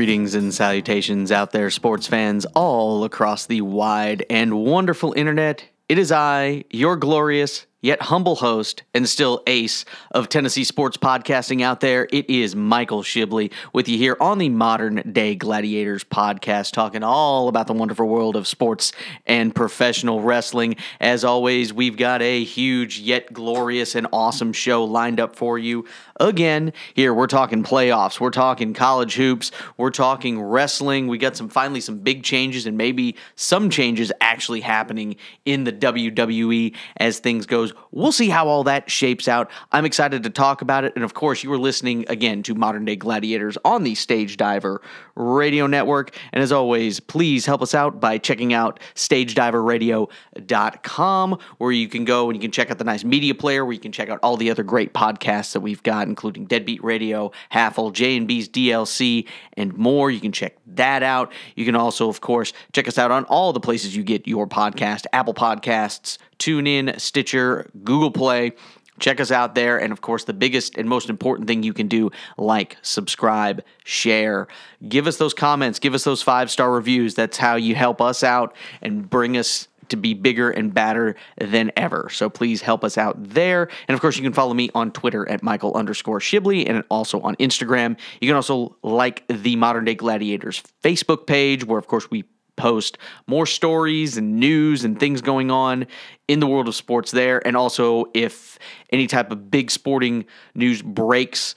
[0.00, 5.62] Greetings and salutations out there, sports fans all across the wide and wonderful internet.
[5.90, 11.62] It is I, your glorious yet humble host and still ace of Tennessee sports podcasting
[11.62, 12.06] out there.
[12.12, 17.48] It is Michael Shibley with you here on the Modern Day Gladiators podcast, talking all
[17.48, 18.92] about the wonderful world of sports
[19.26, 20.76] and professional wrestling.
[21.00, 25.86] As always, we've got a huge yet glorious and awesome show lined up for you.
[26.20, 31.08] Again, here we're talking playoffs, we're talking college hoops, we're talking wrestling.
[31.08, 35.72] We got some finally some big changes and maybe some changes actually happening in the
[35.72, 37.72] WWE as things goes.
[37.90, 39.50] We'll see how all that shapes out.
[39.72, 40.92] I'm excited to talk about it.
[40.94, 44.82] And of course, you are listening again to Modern Day Gladiators on the Stage Diver
[45.14, 46.14] Radio Network.
[46.34, 52.28] And as always, please help us out by checking out stagediverradio.com, where you can go
[52.28, 54.36] and you can check out the nice media player, where you can check out all
[54.36, 60.10] the other great podcasts that we've got including Deadbeat Radio, Halfle, J&B's DLC, and more.
[60.10, 61.32] You can check that out.
[61.56, 64.46] You can also, of course, check us out on all the places you get your
[64.46, 68.52] podcast Apple Podcasts, TuneIn, Stitcher, Google Play.
[68.98, 69.80] Check us out there.
[69.80, 74.46] And of course, the biggest and most important thing you can do like, subscribe, share.
[74.86, 77.14] Give us those comments, give us those five star reviews.
[77.14, 81.70] That's how you help us out and bring us to be bigger and badder than
[81.76, 82.08] ever.
[82.10, 83.68] So please help us out there.
[83.88, 87.20] And of course, you can follow me on Twitter at Michael underscore Shibley and also
[87.20, 87.98] on Instagram.
[88.20, 92.24] You can also like the Modern Day Gladiators Facebook page, where of course we
[92.56, 95.86] post more stories and news and things going on
[96.28, 97.44] in the world of sports there.
[97.46, 98.58] And also, if
[98.90, 101.54] any type of big sporting news breaks,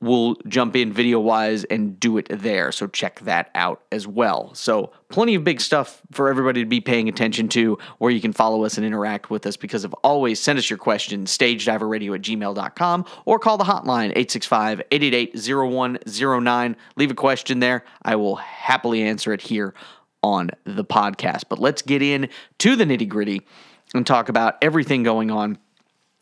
[0.00, 2.70] we'll jump in video wise and do it there.
[2.72, 4.54] So check that out as well.
[4.54, 8.32] So, plenty of big stuff for everybody to be paying attention to where you can
[8.32, 12.22] follow us and interact with us because of always send us your questions, stagediverradio at
[12.22, 16.76] gmail.com or call the hotline 865 888 0109.
[16.96, 17.84] Leave a question there.
[18.02, 19.74] I will happily answer it here
[20.22, 21.44] on the podcast.
[21.48, 23.42] But let's get in to the nitty gritty
[23.94, 25.58] and talk about everything going on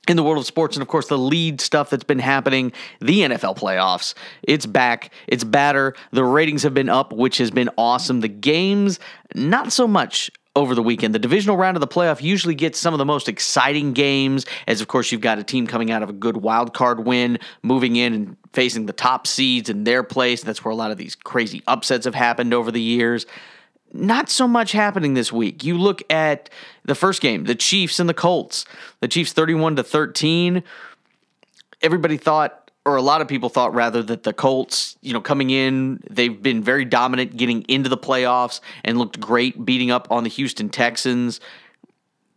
[0.09, 3.21] in the world of sports and of course the lead stuff that's been happening the
[3.21, 4.15] NFL playoffs.
[4.43, 5.11] It's back.
[5.27, 5.95] It's batter.
[6.13, 8.21] The ratings have been up which has been awesome.
[8.21, 8.99] The games
[9.35, 11.15] not so much over the weekend.
[11.15, 14.81] The divisional round of the playoff usually gets some of the most exciting games as
[14.81, 17.97] of course you've got a team coming out of a good wild card win moving
[17.97, 20.43] in and facing the top seeds in their place.
[20.43, 23.27] That's where a lot of these crazy upsets have happened over the years
[23.95, 25.65] not so much happening this week.
[25.65, 26.51] You look at
[26.85, 28.65] the first game, the Chiefs and the Colts.
[29.01, 30.63] The Chiefs 31 to 13.
[31.81, 35.49] Everybody thought or a lot of people thought rather that the Colts, you know, coming
[35.51, 40.23] in, they've been very dominant getting into the playoffs and looked great beating up on
[40.23, 41.41] the Houston Texans.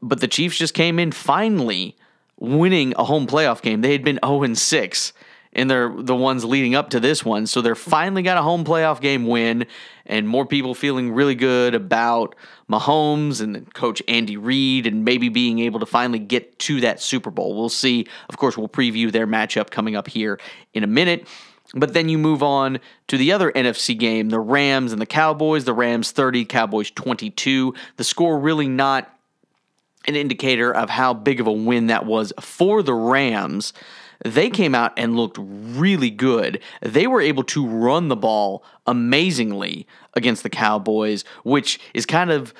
[0.01, 1.97] But the Chiefs just came in finally
[2.39, 3.81] winning a home playoff game.
[3.81, 5.13] They had been 0 6
[5.57, 7.47] and they're the ones leading up to this one.
[7.47, 9.65] So they're finally got a home playoff game win,
[10.05, 12.35] and more people feeling really good about
[12.69, 17.31] Mahomes and coach Andy Reid and maybe being able to finally get to that Super
[17.31, 17.57] Bowl.
[17.57, 18.07] We'll see.
[18.29, 20.39] Of course, we'll preview their matchup coming up here
[20.73, 21.27] in a minute.
[21.73, 25.65] But then you move on to the other NFC game, the Rams and the Cowboys.
[25.65, 27.73] The Rams 30, Cowboys 22.
[27.97, 29.13] The score really not
[30.07, 33.73] an indicator of how big of a win that was for the Rams
[34.23, 36.61] they came out and looked really good.
[36.81, 42.53] They were able to run the ball amazingly against the Cowboys, which is kind of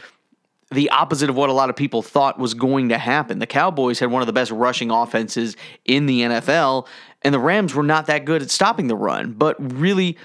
[0.72, 3.40] the opposite of what a lot of people thought was going to happen.
[3.40, 6.88] The Cowboys had one of the best rushing offenses in the NFL,
[7.22, 9.31] and the Rams were not that good at stopping the run.
[9.34, 10.18] But really,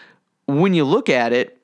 [0.46, 1.58] when you look at it,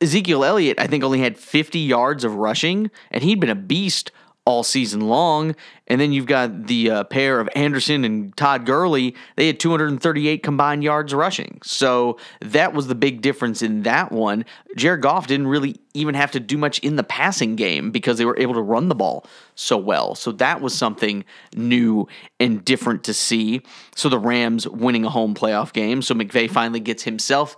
[0.00, 4.10] Ezekiel Elliott, I think, only had 50 yards of rushing, and he'd been a beast
[4.50, 5.54] all season long.
[5.86, 9.14] And then you've got the uh, pair of Anderson and Todd Gurley.
[9.36, 11.60] They had 238 combined yards rushing.
[11.62, 14.44] So that was the big difference in that one.
[14.76, 18.24] Jared Goff didn't really even have to do much in the passing game because they
[18.24, 19.24] were able to run the ball
[19.54, 20.16] so well.
[20.16, 21.24] So that was something
[21.54, 22.08] new
[22.40, 23.62] and different to see.
[23.94, 26.02] So the Rams winning a home playoff game.
[26.02, 27.56] So McVay finally gets himself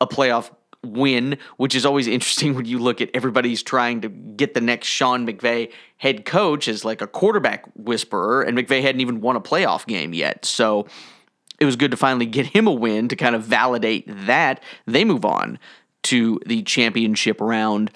[0.00, 0.50] a playoff
[0.84, 4.88] win, which is always interesting when you look at everybody's trying to get the next
[4.88, 9.40] Sean McVay head coach as like a quarterback whisperer, and McVay hadn't even won a
[9.40, 10.44] playoff game yet.
[10.44, 10.86] So
[11.58, 14.62] it was good to finally get him a win to kind of validate that.
[14.86, 15.58] They move on
[16.04, 17.90] to the championship round.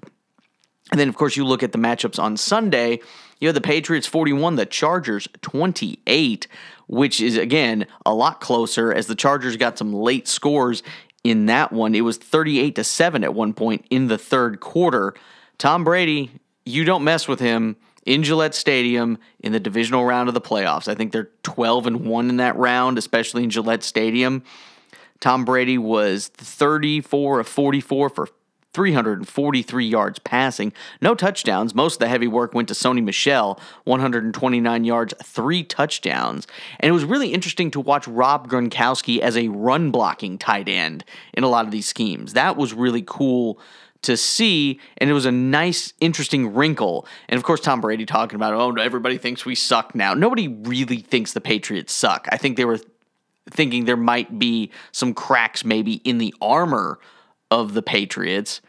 [0.90, 3.00] And then, of course, you look at the matchups on Sunday.
[3.40, 6.46] You have the Patriots 41, the Chargers 28,
[6.86, 10.82] which is, again, a lot closer as the Chargers got some late scores
[11.24, 11.94] in that one.
[11.94, 15.14] It was 38 to 7 at one point in the third quarter.
[15.58, 16.30] Tom Brady,
[16.64, 20.88] you don't mess with him in Gillette Stadium in the divisional round of the playoffs.
[20.88, 24.42] I think they're 12 and 1 in that round, especially in Gillette Stadium.
[25.20, 28.28] Tom Brady was 34 of 44 for
[28.74, 31.74] 343 yards passing, no touchdowns.
[31.74, 36.46] Most of the heavy work went to Sony Michel, 129 yards, three touchdowns.
[36.80, 41.04] And it was really interesting to watch Rob Gronkowski as a run blocking tight end
[41.34, 42.32] in a lot of these schemes.
[42.32, 43.60] That was really cool
[44.02, 47.06] to see, and it was a nice, interesting wrinkle.
[47.28, 50.12] And of course, Tom Brady talking about, oh, everybody thinks we suck now.
[50.14, 52.26] Nobody really thinks the Patriots suck.
[52.30, 52.80] I think they were
[53.48, 56.98] thinking there might be some cracks maybe in the armor
[57.52, 58.62] of the Patriots.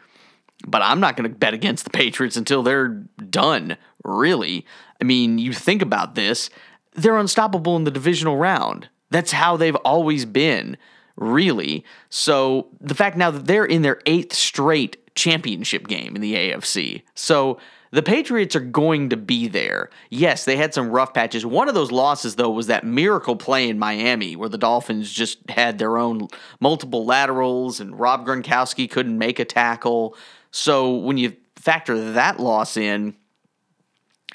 [0.66, 4.66] But I'm not going to bet against the Patriots until they're done, really.
[5.00, 6.50] I mean, you think about this,
[6.92, 8.88] they're unstoppable in the divisional round.
[9.10, 10.76] That's how they've always been,
[11.16, 11.84] really.
[12.10, 17.02] So the fact now that they're in their eighth straight championship game in the AFC.
[17.14, 17.58] So
[17.94, 19.88] the Patriots are going to be there.
[20.10, 21.46] Yes, they had some rough patches.
[21.46, 25.38] One of those losses, though, was that miracle play in Miami where the Dolphins just
[25.48, 26.26] had their own
[26.58, 30.16] multiple laterals and Rob Gronkowski couldn't make a tackle.
[30.50, 33.14] So when you factor that loss in,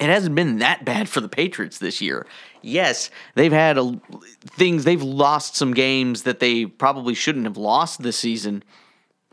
[0.00, 2.26] it hasn't been that bad for the Patriots this year.
[2.62, 4.00] Yes, they've had a,
[4.40, 8.64] things, they've lost some games that they probably shouldn't have lost this season,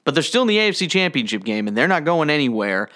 [0.03, 2.89] but they're still in the AFC Championship game and they're not going anywhere.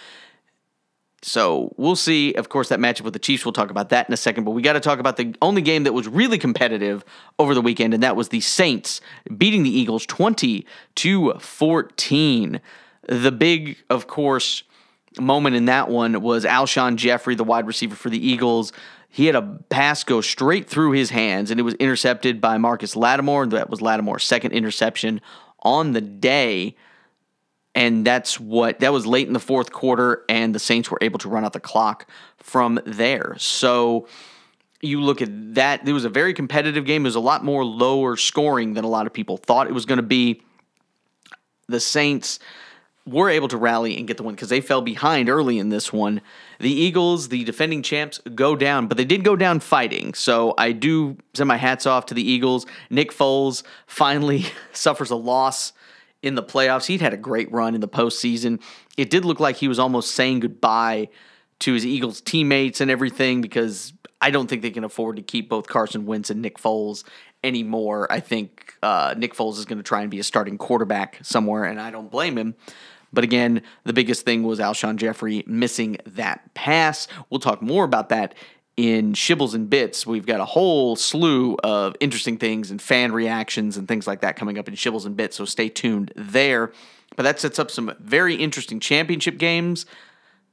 [1.24, 2.34] So we'll see.
[2.34, 4.44] Of course, that matchup with the Chiefs, we'll talk about that in a second.
[4.44, 7.06] But we got to talk about the only game that was really competitive
[7.38, 9.02] over the weekend, and that was the Saints
[9.38, 10.66] beating the Eagles 20
[10.96, 12.62] to 14.
[13.08, 14.64] The big, of course,
[15.20, 18.74] moment in that one was Alshon Jeffery, the wide receiver for the Eagles.
[19.10, 22.96] He had a pass go straight through his hands, and it was intercepted by Marcus
[22.96, 23.46] Lattimore.
[23.48, 25.22] That was Lattimore's second interception
[25.60, 26.76] on the day
[27.74, 31.20] and that's what that was late in the fourth quarter and the Saints were able
[31.20, 32.08] to run out the clock
[32.38, 33.36] from there.
[33.38, 34.08] So
[34.82, 37.04] you look at that it was a very competitive game.
[37.06, 39.86] It was a lot more lower scoring than a lot of people thought it was
[39.86, 40.42] going to be.
[41.68, 42.40] The Saints
[43.06, 45.92] were able to rally and get the win because they fell behind early in this
[45.92, 46.22] one.
[46.60, 50.14] The Eagles, the defending champs, go down, but they did go down fighting.
[50.14, 52.66] So I do send my hats off to the Eagles.
[52.90, 55.74] Nick Foles finally suffers a loss
[56.24, 56.86] in the playoffs.
[56.86, 58.62] He'd had a great run in the postseason.
[58.98, 61.10] It did look like he was almost saying goodbye
[61.60, 65.50] to his Eagles teammates and everything because I don't think they can afford to keep
[65.50, 67.04] both Carson Wentz and Nick Foles
[67.44, 68.12] anymore.
[68.12, 71.64] I think uh, Nick Foles is going to try and be a starting quarterback somewhere,
[71.64, 72.56] and I don't blame him.
[73.14, 77.08] But again, the biggest thing was Alshon Jeffery missing that pass.
[77.30, 78.36] We'll talk more about that
[78.78, 83.78] in Shibbles and Bits, we've got a whole slew of interesting things and fan reactions
[83.78, 86.72] and things like that coming up in Shibbles and Bits, so stay tuned there.
[87.16, 89.86] But that sets up some very interesting championship games.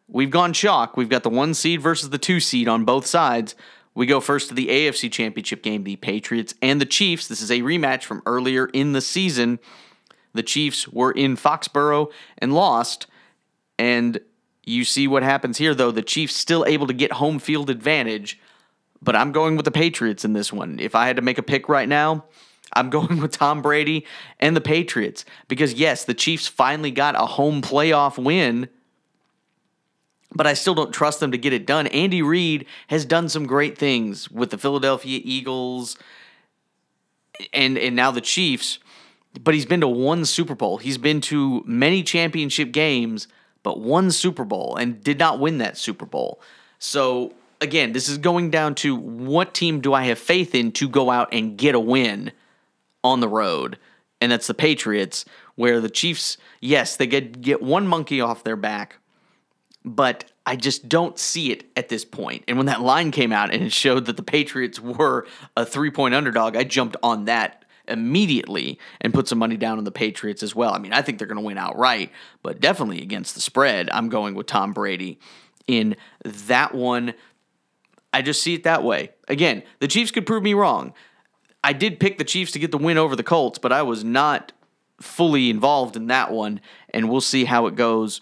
[0.08, 0.96] We've gone chalk.
[0.96, 3.54] We've got the one seed versus the two seed on both sides.
[3.94, 7.28] We go first to the AFC Championship game, the Patriots and the Chiefs.
[7.28, 9.58] This is a rematch from earlier in the season.
[10.34, 13.06] The Chiefs were in Foxborough and lost,
[13.78, 14.20] and
[14.68, 15.90] you see what happens here, though.
[15.90, 18.38] The Chiefs still able to get home field advantage,
[19.02, 20.78] but I'm going with the Patriots in this one.
[20.78, 22.25] If I had to make a pick right now,
[22.72, 24.04] I'm going with Tom Brady
[24.38, 28.68] and the Patriots because, yes, the Chiefs finally got a home playoff win,
[30.34, 31.87] but I still don't trust them to get it done.
[31.88, 35.96] Andy Reid has done some great things with the Philadelphia Eagles
[37.52, 38.78] and, and now the Chiefs,
[39.40, 40.78] but he's been to one Super Bowl.
[40.78, 43.28] He's been to many championship games
[43.62, 46.40] but one Super Bowl and did not win that Super Bowl.
[46.78, 50.88] So again, this is going down to what team do I have faith in to
[50.88, 52.32] go out and get a win
[53.02, 53.78] on the road?
[54.20, 55.24] And that's the Patriots,
[55.54, 58.96] where the Chiefs, yes, they get get one monkey off their back,
[59.84, 62.44] but I just don't see it at this point.
[62.48, 65.90] And when that line came out and it showed that the Patriots were a three
[65.90, 70.42] point underdog, I jumped on that immediately and put some money down on the Patriots
[70.42, 70.75] as well.
[70.75, 72.11] I mean, I think they're going to win outright,
[72.42, 75.18] but definitely against the spread, I'm going with Tom Brady
[75.66, 77.14] in that one.
[78.12, 79.11] I just see it that way.
[79.28, 80.95] Again, the Chiefs could prove me wrong.
[81.62, 84.04] I did pick the Chiefs to get the win over the Colts, but I was
[84.04, 84.52] not
[85.00, 88.21] fully involved in that one, and we'll see how it goes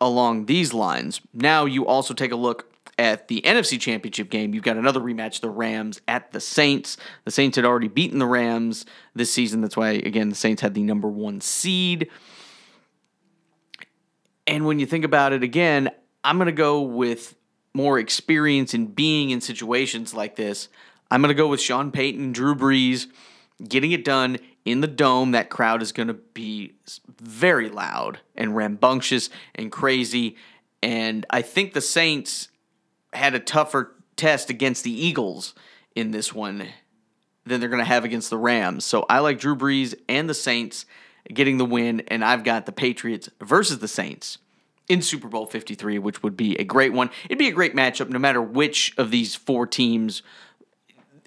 [0.00, 1.20] along these lines.
[1.32, 5.40] Now, you also take a look at the NFC Championship game, you've got another rematch,
[5.40, 6.96] the Rams at the Saints.
[7.24, 9.60] The Saints had already beaten the Rams this season.
[9.60, 12.08] That's why, again, the Saints had the number one seed.
[14.46, 15.90] And when you think about it again,
[16.22, 17.34] I'm going to go with
[17.74, 20.68] more experience in being in situations like this.
[21.10, 23.06] I'm going to go with Sean Payton, Drew Brees,
[23.66, 25.32] getting it done in the dome.
[25.32, 26.74] That crowd is going to be
[27.20, 30.36] very loud and rambunctious and crazy.
[30.82, 32.48] And I think the Saints
[33.14, 35.54] had a tougher test against the Eagles
[35.94, 36.68] in this one.
[37.46, 38.84] than they're going to have against the Rams.
[38.84, 40.86] So I like Drew Brees and the Saints
[41.32, 44.38] getting the win, and I've got the Patriots versus the Saints
[44.88, 47.10] in Super Bowl 53, which would be a great one.
[47.26, 50.22] It'd be a great matchup no matter which of these four teams,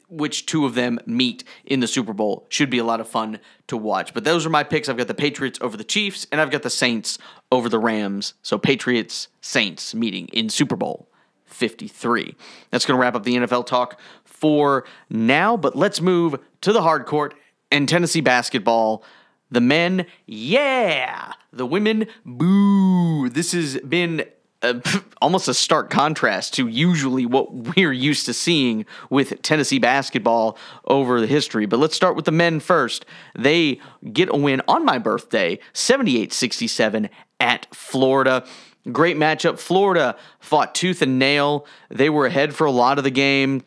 [0.09, 2.45] which two of them meet in the Super Bowl.
[2.49, 4.13] Should be a lot of fun to watch.
[4.13, 4.89] But those are my picks.
[4.89, 7.17] I've got the Patriots over the Chiefs, and I've got the Saints
[7.51, 8.33] over the Rams.
[8.41, 11.06] So Patriots, Saints meeting in Super Bowl
[11.47, 12.35] 53.
[12.71, 16.81] That's going to wrap up the NFL talk for now, but let's move to the
[16.81, 17.33] hard court
[17.71, 19.03] and Tennessee basketball.
[19.49, 21.33] The men, yeah.
[21.51, 23.29] The women, boo.
[23.29, 24.25] This has been
[24.61, 24.81] a,
[25.21, 31.19] almost a stark contrast to usually what we're used to seeing with Tennessee basketball over
[31.19, 31.65] the history.
[31.65, 33.05] But let's start with the men first.
[33.37, 33.79] They
[34.11, 38.45] get a win on my birthday, 78 67 at Florida.
[38.91, 39.59] Great matchup.
[39.59, 41.65] Florida fought tooth and nail.
[41.89, 43.63] They were ahead for a lot of the game.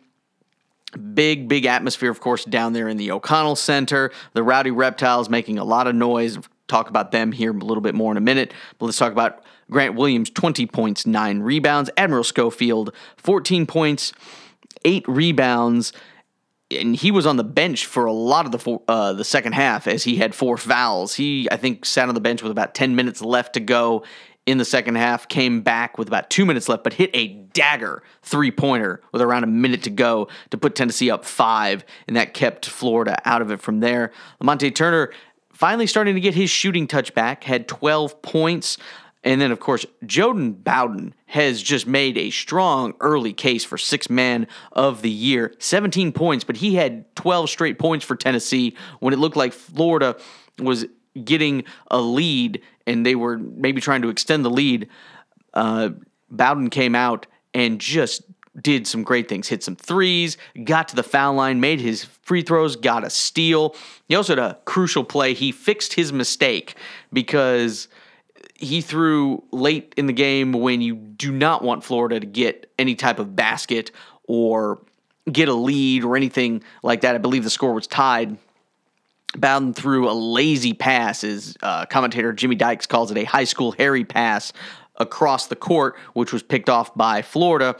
[1.14, 4.10] Big, big atmosphere, of course, down there in the O'Connell Center.
[4.32, 6.38] The Rowdy Reptiles making a lot of noise.
[6.68, 8.52] Talk about them here a little bit more in a minute.
[8.78, 11.90] But let's talk about Grant Williams 20 points, 9 rebounds.
[11.96, 14.12] Admiral Schofield 14 points,
[14.84, 15.92] 8 rebounds.
[16.72, 19.88] And he was on the bench for a lot of the uh, the second half
[19.88, 21.14] as he had four fouls.
[21.14, 24.04] He, I think, sat on the bench with about 10 minutes left to go
[24.46, 28.02] in the second half, came back with about two minutes left, but hit a dagger
[28.22, 32.34] three pointer with around a minute to go to put Tennessee up five, and that
[32.34, 34.12] kept Florida out of it from there.
[34.42, 35.12] Lamonte Turner
[35.52, 38.78] finally starting to get his shooting touch back, had 12 points.
[39.22, 44.08] And then, of course, Jordan Bowden has just made a strong early case for six
[44.08, 45.54] man of the year.
[45.58, 50.16] 17 points, but he had 12 straight points for Tennessee when it looked like Florida
[50.58, 50.86] was
[51.24, 54.88] getting a lead and they were maybe trying to extend the lead,
[55.54, 55.90] uh,
[56.30, 58.22] Bowden came out and just
[58.60, 59.48] did some great things.
[59.48, 63.74] Hit some threes, got to the foul line, made his free throws, got a steal.
[64.08, 65.34] He also had a crucial play.
[65.34, 66.76] He fixed his mistake
[67.12, 67.88] because
[68.54, 72.94] he threw late in the game when you do not want Florida to get any
[72.94, 73.90] type of basket
[74.24, 74.80] or
[75.30, 77.14] get a lead or anything like that.
[77.14, 78.36] I believe the score was tied
[79.36, 83.72] Bowden threw a lazy pass, as uh, commentator Jimmy Dykes calls it, a high school
[83.72, 84.52] Harry pass
[84.96, 87.76] across the court, which was picked off by Florida.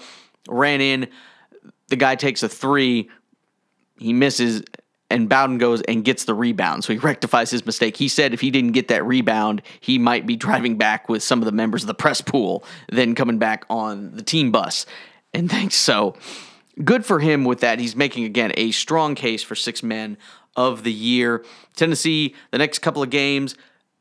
[0.49, 1.09] Ran in,
[1.89, 3.11] the guy takes a three,
[3.99, 4.63] he misses,
[5.11, 6.85] and Bowden goes and gets the rebound.
[6.85, 7.97] So he rectifies his mistake.
[7.97, 11.41] He said if he didn't get that rebound, he might be driving back with some
[11.41, 14.87] of the members of the press pool, then coming back on the team bus.
[15.35, 16.15] And thanks so
[16.85, 17.81] good for him with that.
[17.81, 20.17] He's making again a strong case for six men
[20.57, 21.45] of the year.
[21.77, 23.55] Tennessee, the next couple of games,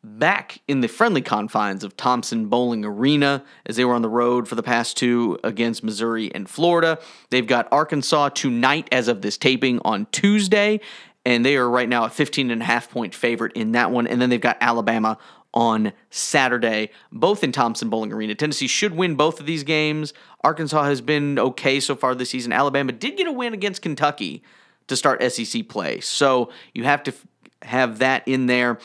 [0.04, 4.48] back in the friendly confines of Thompson Boling Arena as they were on the road
[4.48, 7.00] for the past two against Missouri and Florida.
[7.30, 10.80] They've got Arkansas tonight as of this taping on Tuesday,
[11.26, 14.08] and they are right now a 15 and a half point favorite in that one.
[14.08, 15.18] And then they've got Alabama
[15.54, 18.36] on Saturday, both in Thompson Boling Arena.
[18.36, 20.14] Tennessee should win both of these games.
[20.44, 22.54] Arkansas has been okay so far this season.
[22.54, 24.44] Alabama did get a win against Kentucky
[24.90, 26.00] to start SEC play.
[26.02, 27.26] So you have to f-
[27.64, 28.80] have that in there.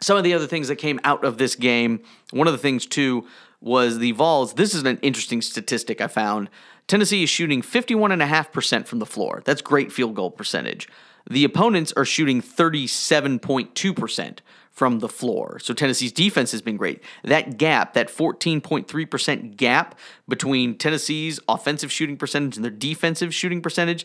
[0.00, 2.84] Some of the other things that came out of this game, one of the things
[2.84, 3.26] too
[3.60, 4.54] was the Vols.
[4.54, 6.50] This is an interesting statistic I found.
[6.86, 9.42] Tennessee is shooting 51.5% from the floor.
[9.44, 10.88] That's great field goal percentage.
[11.28, 14.38] The opponents are shooting 37.2%
[14.70, 15.58] from the floor.
[15.58, 17.02] So Tennessee's defense has been great.
[17.24, 19.98] That gap, that 14.3% gap
[20.28, 24.04] between Tennessee's offensive shooting percentage and their defensive shooting percentage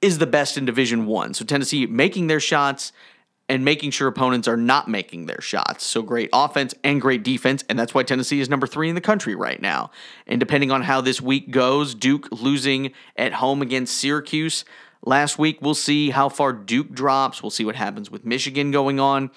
[0.00, 1.34] is the best in Division 1.
[1.34, 2.92] So Tennessee making their shots
[3.48, 5.84] and making sure opponents are not making their shots.
[5.84, 9.00] So great offense and great defense, and that's why Tennessee is number three in the
[9.00, 9.90] country right now.
[10.26, 14.64] And depending on how this week goes, Duke losing at home against Syracuse
[15.02, 17.42] last week, we'll see how far Duke drops.
[17.42, 19.30] We'll see what happens with Michigan going on.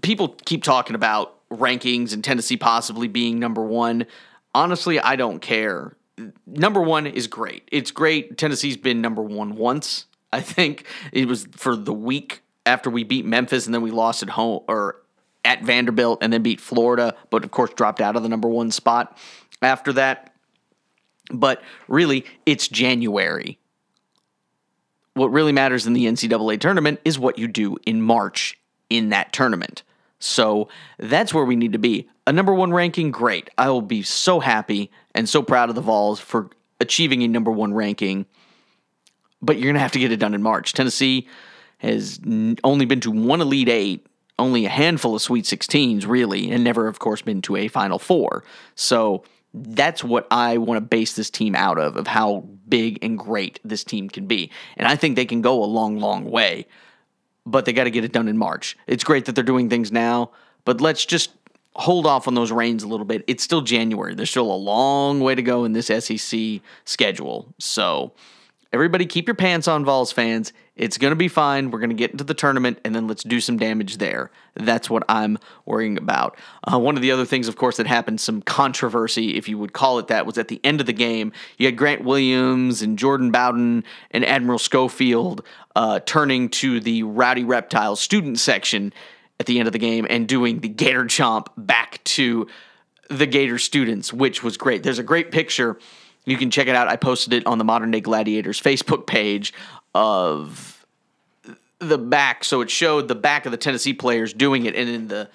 [0.00, 4.06] People keep talking about rankings and Tennessee possibly being number one.
[4.54, 5.96] Honestly, I don't care
[6.46, 7.68] number one is great.
[7.70, 8.36] It's great.
[8.38, 10.06] Tennessee's been number one once.
[10.32, 14.22] I think it was for the week after we beat Memphis and then we lost
[14.22, 14.96] at home or
[15.44, 18.70] at Vanderbilt and then beat Florida, but of course dropped out of the number one
[18.70, 19.18] spot
[19.60, 20.34] after that.
[21.32, 23.58] But really, it's January.
[25.14, 29.32] What really matters in the NCAA tournament is what you do in March in that
[29.32, 29.82] tournament.
[30.24, 32.08] So that's where we need to be.
[32.28, 33.50] A number one ranking, great.
[33.58, 36.50] I will be so happy and so proud of the Vols for
[36.80, 38.26] achieving a number one ranking.
[39.40, 40.74] But you're going to have to get it done in March.
[40.74, 41.26] Tennessee
[41.78, 42.20] has
[42.62, 44.06] only been to one Elite Eight,
[44.38, 47.98] only a handful of Sweet 16s, really, and never, of course, been to a Final
[47.98, 48.44] Four.
[48.76, 49.24] So
[49.54, 53.60] That's what I want to base this team out of, of how big and great
[53.64, 54.50] this team can be.
[54.76, 56.66] And I think they can go a long, long way,
[57.44, 58.76] but they got to get it done in March.
[58.86, 60.30] It's great that they're doing things now,
[60.64, 61.30] but let's just
[61.74, 63.24] hold off on those rains a little bit.
[63.26, 64.14] It's still January.
[64.14, 67.52] There's still a long way to go in this SEC schedule.
[67.58, 68.12] So,
[68.72, 70.52] everybody keep your pants on, Vols fans.
[70.74, 71.70] It's going to be fine.
[71.70, 74.30] We're going to get into the tournament and then let's do some damage there.
[74.54, 76.38] That's what I'm worrying about.
[76.64, 79.74] Uh, one of the other things, of course, that happened, some controversy, if you would
[79.74, 81.32] call it that, was at the end of the game.
[81.58, 85.44] You had Grant Williams and Jordan Bowden and Admiral Schofield
[85.74, 88.92] uh, turning to the Rowdy Reptile student section
[89.40, 92.46] at the end of the game and doing the Gator Chomp back to
[93.08, 94.82] the Gator students, which was great.
[94.82, 95.78] There's a great picture.
[96.24, 96.88] You can check it out.
[96.88, 99.52] I posted it on the Modern Day Gladiators Facebook page
[99.94, 100.86] of
[101.78, 102.44] the back.
[102.44, 105.28] So it showed the back of the Tennessee players doing it, and in the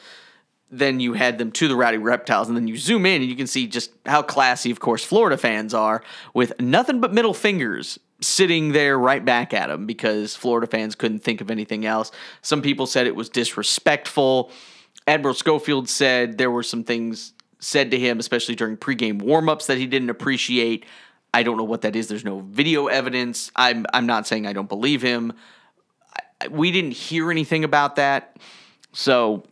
[0.70, 3.38] then you had them to the Rowdy Reptiles, and then you zoom in and you
[3.38, 8.00] can see just how classy, of course, Florida fans are with nothing but middle fingers
[8.20, 12.12] sitting there right back at them because Florida fans couldn't think of anything else.
[12.42, 14.52] Some people said it was disrespectful.
[15.06, 19.78] Admiral Schofield said there were some things said to him, especially during pregame warmups, that
[19.78, 20.86] he didn't appreciate.
[21.34, 22.08] I don't know what that is.
[22.08, 23.52] There's no video evidence.
[23.56, 25.34] I'm I'm not saying I don't believe him.
[26.42, 28.38] I, we didn't hear anything about that.
[28.94, 29.44] So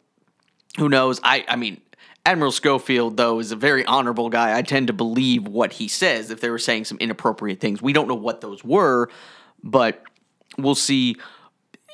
[0.78, 1.20] who knows?
[1.24, 1.82] I I mean
[2.26, 4.58] Admiral Schofield, though, is a very honorable guy.
[4.58, 7.82] I tend to believe what he says if they were saying some inappropriate things.
[7.82, 9.10] We don't know what those were,
[9.64, 10.02] but
[10.58, 11.18] we'll see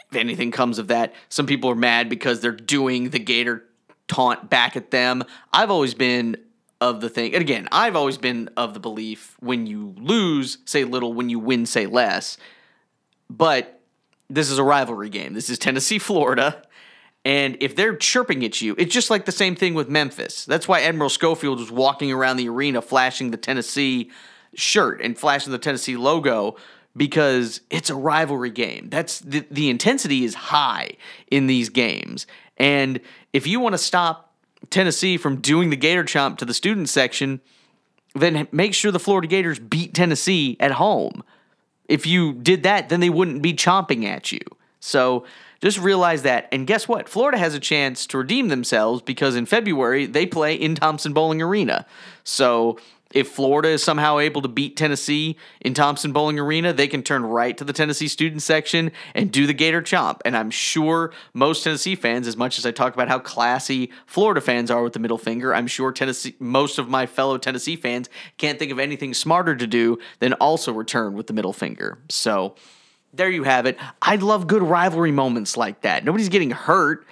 [0.10, 1.14] if anything comes of that.
[1.28, 3.66] Some people are mad because they're doing the Gator
[4.08, 5.24] taunt back at them.
[5.52, 6.38] I've always been
[6.80, 7.34] of the thing.
[7.34, 11.40] And again, I've always been of the belief when you lose, say little, when you
[11.40, 12.38] win, say less.
[13.30, 13.82] But
[14.30, 15.34] this is a rivalry game.
[15.34, 16.64] This is Tennessee, Florida.
[17.24, 20.46] And if they're chirping at you, it's just like the same thing with Memphis.
[20.46, 24.10] That's why Admiral Schofield was walking around the arena flashing the Tennessee
[24.56, 26.56] shirt and flashing the Tennessee logo
[26.98, 28.90] because it's a rivalry game.
[28.90, 30.92] That's the, the intensity is high
[31.30, 32.28] in these games.
[32.58, 33.00] And
[33.34, 34.34] if you want to stop
[34.70, 37.40] Tennessee from doing the Gator Chomp to the student section,
[38.14, 41.24] then make sure the Florida Gators beat Tennessee at home.
[41.88, 44.40] If you did that, then they wouldn't be chomping at you.
[44.80, 45.26] So
[45.62, 46.48] just realize that.
[46.52, 47.08] And guess what?
[47.08, 51.42] Florida has a chance to redeem themselves because in February they play in Thompson Boling
[51.42, 51.86] Arena.
[52.24, 52.80] So
[53.14, 57.24] if Florida is somehow able to beat Tennessee in Thompson Boling Arena, they can turn
[57.24, 60.20] right to the Tennessee student section and do the Gator Chomp.
[60.24, 64.42] And I'm sure most Tennessee fans, as much as I talk about how classy Florida
[64.42, 68.10] fans are with the middle finger, I'm sure Tennessee, most of my fellow Tennessee fans
[68.38, 72.00] can't think of anything smarter to do than also return with the middle finger.
[72.10, 72.56] So
[73.14, 73.78] there you have it.
[74.02, 76.06] I love good rivalry moments like that.
[76.06, 77.06] Nobody's getting hurt.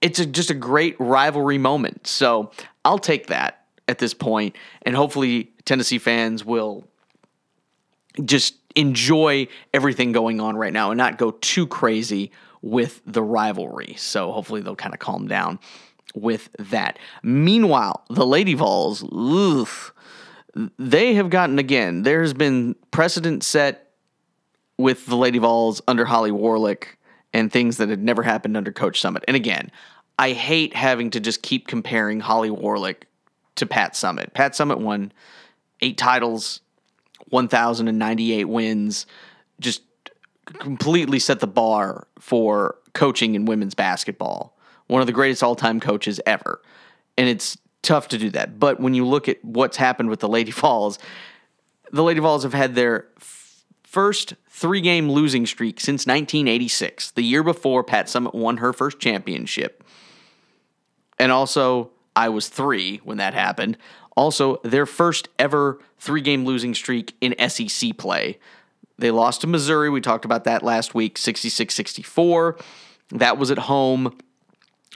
[0.00, 2.06] It's a, just a great rivalry moment.
[2.06, 2.50] So
[2.84, 6.84] I'll take that at this point, and hopefully Tennessee fans will
[8.24, 13.94] just enjoy everything going on right now and not go too crazy with the rivalry.
[13.96, 15.58] So hopefully they'll kind of calm down
[16.14, 16.98] with that.
[17.22, 19.92] Meanwhile, the Lady Vols, oof,
[20.78, 22.02] they have gotten again.
[22.02, 23.87] There's been precedent set
[24.78, 26.96] with the Lady Vols under Holly Warlick
[27.32, 29.24] and things that had never happened under Coach Summitt.
[29.28, 29.70] And again,
[30.18, 33.02] I hate having to just keep comparing Holly Warlick
[33.56, 34.32] to Pat Summitt.
[34.34, 35.12] Pat Summitt won
[35.80, 36.60] eight titles,
[37.28, 39.06] 1,098 wins,
[39.60, 39.82] just
[40.46, 44.56] completely set the bar for coaching in women's basketball.
[44.86, 46.62] One of the greatest all time coaches ever.
[47.18, 48.58] And it's tough to do that.
[48.58, 50.98] But when you look at what's happened with the Lady Vols,
[51.92, 53.08] the Lady Vols have had their
[53.88, 59.00] first three game losing streak since 1986, the year before Pat Summitt won her first
[59.00, 59.82] championship.
[61.18, 63.78] And also, I was three when that happened.
[64.14, 68.38] Also, their first ever three game losing streak in SEC play.
[68.98, 69.88] They lost to Missouri.
[69.88, 72.58] We talked about that last week, 66 64.
[73.10, 74.18] That was at home.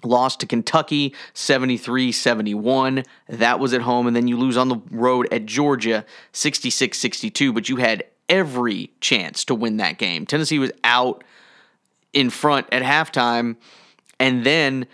[0.05, 3.05] Lost to Kentucky 73 71.
[3.29, 4.07] That was at home.
[4.07, 7.53] And then you lose on the road at Georgia 66 62.
[7.53, 10.25] But you had every chance to win that game.
[10.25, 11.23] Tennessee was out
[12.14, 13.57] in front at halftime.
[14.18, 14.87] And then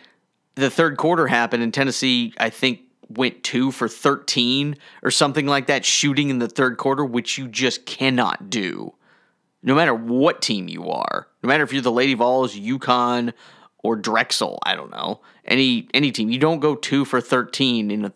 [0.56, 5.68] the third quarter happened and Tennessee, I think, went two for 13 or something like
[5.68, 8.92] that, shooting in the third quarter, which you just cannot do.
[9.62, 13.32] No matter what team you are, no matter if you're the Lady Vols, UConn,
[13.84, 15.20] or Drexel, I don't know.
[15.44, 16.30] Any any team.
[16.30, 18.12] You don't go two for 13 in a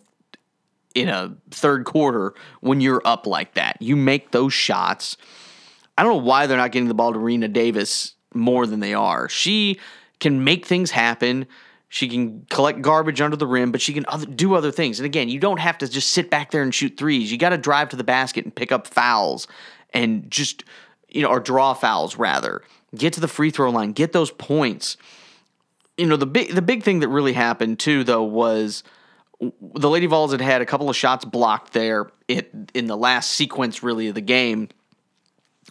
[0.94, 3.76] in a third quarter when you're up like that.
[3.80, 5.16] You make those shots.
[5.96, 8.94] I don't know why they're not getting the ball to Rennia Davis more than they
[8.94, 9.28] are.
[9.28, 9.78] She
[10.20, 11.46] can make things happen.
[11.88, 14.98] She can collect garbage under the rim, but she can other, do other things.
[14.98, 17.30] And again, you don't have to just sit back there and shoot threes.
[17.30, 19.46] You got to drive to the basket and pick up fouls
[19.92, 20.64] and just,
[21.08, 22.62] you know, or draw fouls rather.
[22.94, 24.96] Get to the free throw line, get those points.
[25.98, 28.82] You know, the big the big thing that really happened too though was
[29.42, 33.32] the Lady Vols had had a couple of shots blocked there it, in the last
[33.32, 34.68] sequence really of the game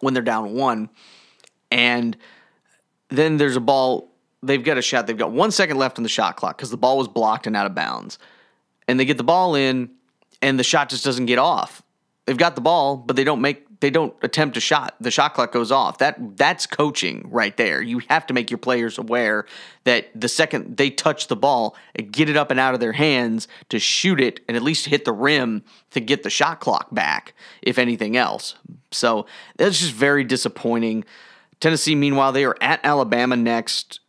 [0.01, 0.89] when they're down one.
[1.71, 2.17] And
[3.10, 4.12] then there's a ball
[4.43, 5.07] they've got a shot.
[5.07, 7.55] They've got one second left on the shot clock because the ball was blocked and
[7.55, 8.19] out of bounds.
[8.88, 9.91] And they get the ball in,
[10.41, 11.81] and the shot just doesn't get off.
[12.25, 14.95] They've got the ball, but they don't make they don't attempt a shot.
[15.01, 15.97] The shot clock goes off.
[15.97, 17.81] That that's coaching right there.
[17.81, 19.45] You have to make your players aware
[19.83, 21.75] that the second they touch the ball,
[22.11, 25.03] get it up and out of their hands to shoot it and at least hit
[25.03, 28.55] the rim to get the shot clock back, if anything else.
[28.91, 29.25] So
[29.57, 31.03] that's just very disappointing.
[31.59, 33.99] Tennessee, meanwhile, they are at Alabama next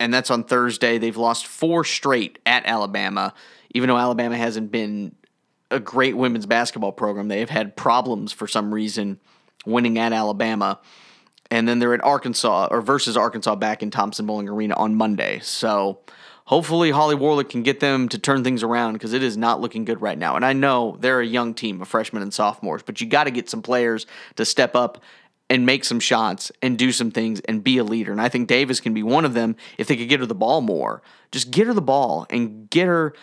[0.00, 0.98] and that's on Thursday.
[0.98, 3.34] They've lost four straight at Alabama,
[3.72, 5.14] even though Alabama hasn't been
[5.70, 7.28] a great women's basketball program.
[7.28, 9.20] They have had problems for some reason
[9.66, 10.80] winning at Alabama.
[11.50, 15.40] And then they're at Arkansas or versus Arkansas back in Thompson Boling Arena on Monday.
[15.40, 16.00] So
[16.44, 19.84] hopefully Holly Warlick can get them to turn things around because it is not looking
[19.84, 20.36] good right now.
[20.36, 23.30] And I know they're a young team of freshmen and sophomores, but you got to
[23.30, 24.06] get some players
[24.36, 25.02] to step up
[25.48, 28.12] and make some shots and do some things and be a leader.
[28.12, 30.34] And I think Davis can be one of them if they could get her the
[30.34, 31.02] ball more.
[31.32, 33.14] Just get her the ball and get her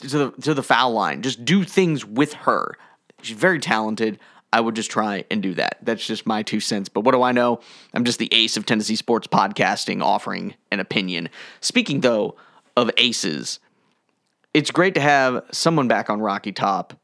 [0.00, 1.22] to the to the foul line.
[1.22, 2.76] Just do things with her.
[3.22, 4.18] She's very talented.
[4.52, 5.78] I would just try and do that.
[5.82, 6.88] That's just my two cents.
[6.88, 7.60] But what do I know?
[7.94, 11.28] I'm just the ace of Tennessee sports podcasting offering an opinion.
[11.60, 12.36] Speaking though
[12.76, 13.60] of aces,
[14.52, 16.94] it's great to have someone back on Rocky Top.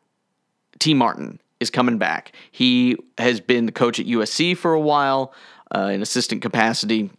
[0.79, 2.33] Tee Martin is coming back.
[2.51, 5.33] He has been the coach at USC for a while
[5.75, 7.11] uh, in assistant capacity.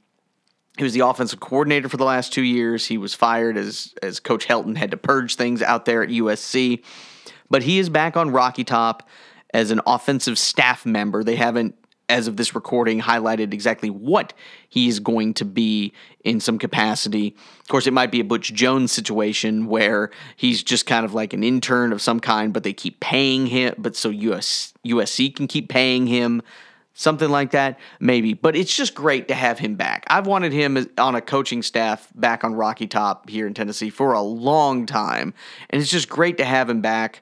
[0.77, 2.85] He was the offensive coordinator for the last two years.
[2.85, 6.83] He was fired as as Coach Helton had to purge things out there at USC,
[7.49, 9.07] but he is back on Rocky Top
[9.53, 11.23] as an offensive staff member.
[11.23, 11.75] They haven't
[12.09, 14.33] as of this recording, highlighted exactly what
[14.69, 17.35] he is going to be in some capacity.
[17.59, 21.33] Of course, it might be a Butch Jones situation where he's just kind of like
[21.33, 25.47] an intern of some kind, but they keep paying him, but so US, USC can
[25.47, 26.41] keep paying him.
[26.99, 28.33] Something like that, maybe.
[28.33, 30.03] But it's just great to have him back.
[30.07, 34.13] I've wanted him on a coaching staff back on Rocky Top here in Tennessee for
[34.13, 35.35] a long time.
[35.69, 37.21] And it's just great to have him back.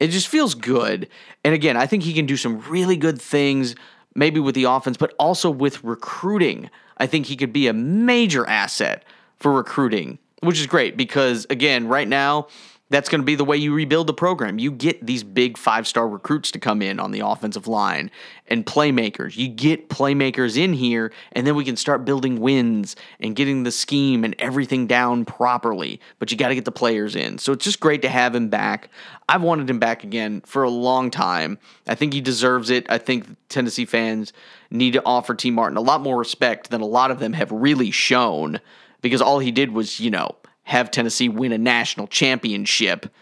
[0.00, 1.06] It just feels good.
[1.44, 3.76] And again, I think he can do some really good things
[4.14, 6.70] maybe with the offense, but also with recruiting.
[6.96, 9.04] I think he could be a major asset
[9.36, 12.46] for recruiting, which is great because, again, right now,
[12.90, 14.58] that's going to be the way you rebuild the program.
[14.58, 18.10] You get these big five star recruits to come in on the offensive line
[18.48, 19.36] and playmakers.
[19.36, 23.70] You get playmakers in here, and then we can start building wins and getting the
[23.70, 26.00] scheme and everything down properly.
[26.18, 27.38] But you got to get the players in.
[27.38, 28.90] So it's just great to have him back.
[29.28, 31.58] I've wanted him back again for a long time.
[31.86, 32.86] I think he deserves it.
[32.90, 34.32] I think Tennessee fans
[34.72, 37.52] need to offer Tee Martin a lot more respect than a lot of them have
[37.52, 38.60] really shown
[39.02, 40.34] because all he did was, you know,
[40.70, 43.12] have Tennessee win a national championship.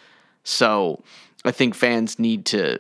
[0.45, 1.03] So
[1.47, 2.79] I think fans need to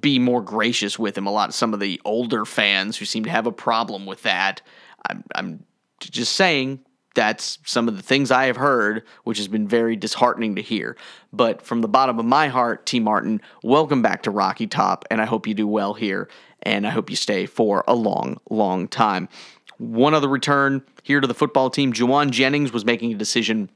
[0.00, 1.26] be more gracious with him.
[1.26, 4.22] A lot of some of the older fans who seem to have a problem with
[4.22, 4.62] that.
[5.08, 5.64] I'm, I'm
[5.98, 6.78] just saying
[7.16, 10.96] that's some of the things I have heard, which has been very disheartening to hear.
[11.32, 15.20] But from the bottom of my heart, Tee Martin, welcome back to Rocky Top, and
[15.20, 16.28] I hope you do well here,
[16.62, 19.28] and I hope you stay for a long, long time.
[19.78, 21.92] One other return here to the football team.
[21.92, 23.70] Jauan Jennings was making a decision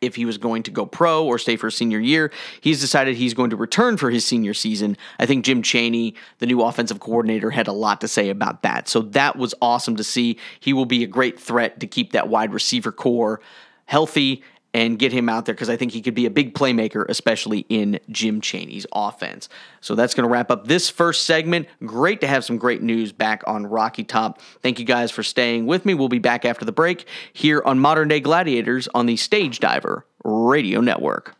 [0.00, 2.32] if he was going to go pro or stay for a senior year.
[2.60, 4.96] He's decided he's going to return for his senior season.
[5.18, 8.88] I think Jim Chaney, the new offensive coordinator, had a lot to say about that.
[8.88, 10.38] So that was awesome to see.
[10.60, 13.40] He will be a great threat to keep that wide receiver corps
[13.86, 14.42] healthy
[14.74, 17.60] and get him out there because I think he could be a big playmaker, especially
[17.68, 19.48] in Jim Chaney's offense.
[19.80, 21.68] So that's going to wrap up this first segment.
[21.86, 24.40] Great to have some great news back on Rocky Top.
[24.60, 25.94] Thank you guys for staying with me.
[25.94, 30.04] We'll be back after the break here on Modern Day Gladiators on the Stage Diver
[30.24, 31.36] Radio Network.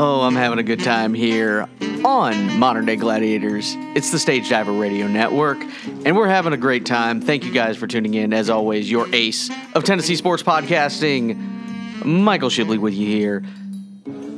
[0.00, 1.68] Oh, I'm having a good time here
[2.04, 3.74] on Modern Day Gladiators.
[3.96, 5.58] It's the Stage Diver Radio Network,
[6.04, 7.20] and we're having a great time.
[7.20, 8.32] Thank you guys for tuning in.
[8.32, 13.42] As always, your ace of Tennessee sports podcasting, Michael Shibley with you here.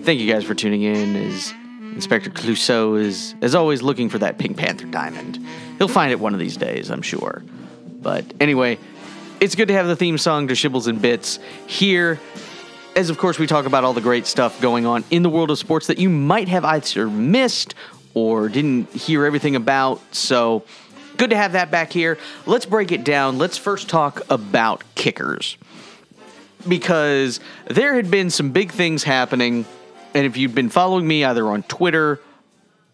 [0.02, 1.14] Thank you guys for tuning in.
[1.14, 1.52] As
[1.92, 5.44] Inspector Clouseau is, as always, looking for that Pink Panther diamond.
[5.76, 7.42] He'll find it one of these days, I'm sure.
[8.00, 8.78] But anyway,
[9.40, 12.18] it's good to have the theme song to Shibbles and Bits here.
[12.96, 15.50] As of course, we talk about all the great stuff going on in the world
[15.50, 17.74] of sports that you might have either missed
[18.14, 20.00] or didn't hear everything about.
[20.14, 20.64] So,
[21.16, 22.18] good to have that back here.
[22.46, 23.38] Let's break it down.
[23.38, 25.56] Let's first talk about kickers.
[26.68, 29.64] Because there had been some big things happening.
[30.12, 32.20] And if you've been following me either on Twitter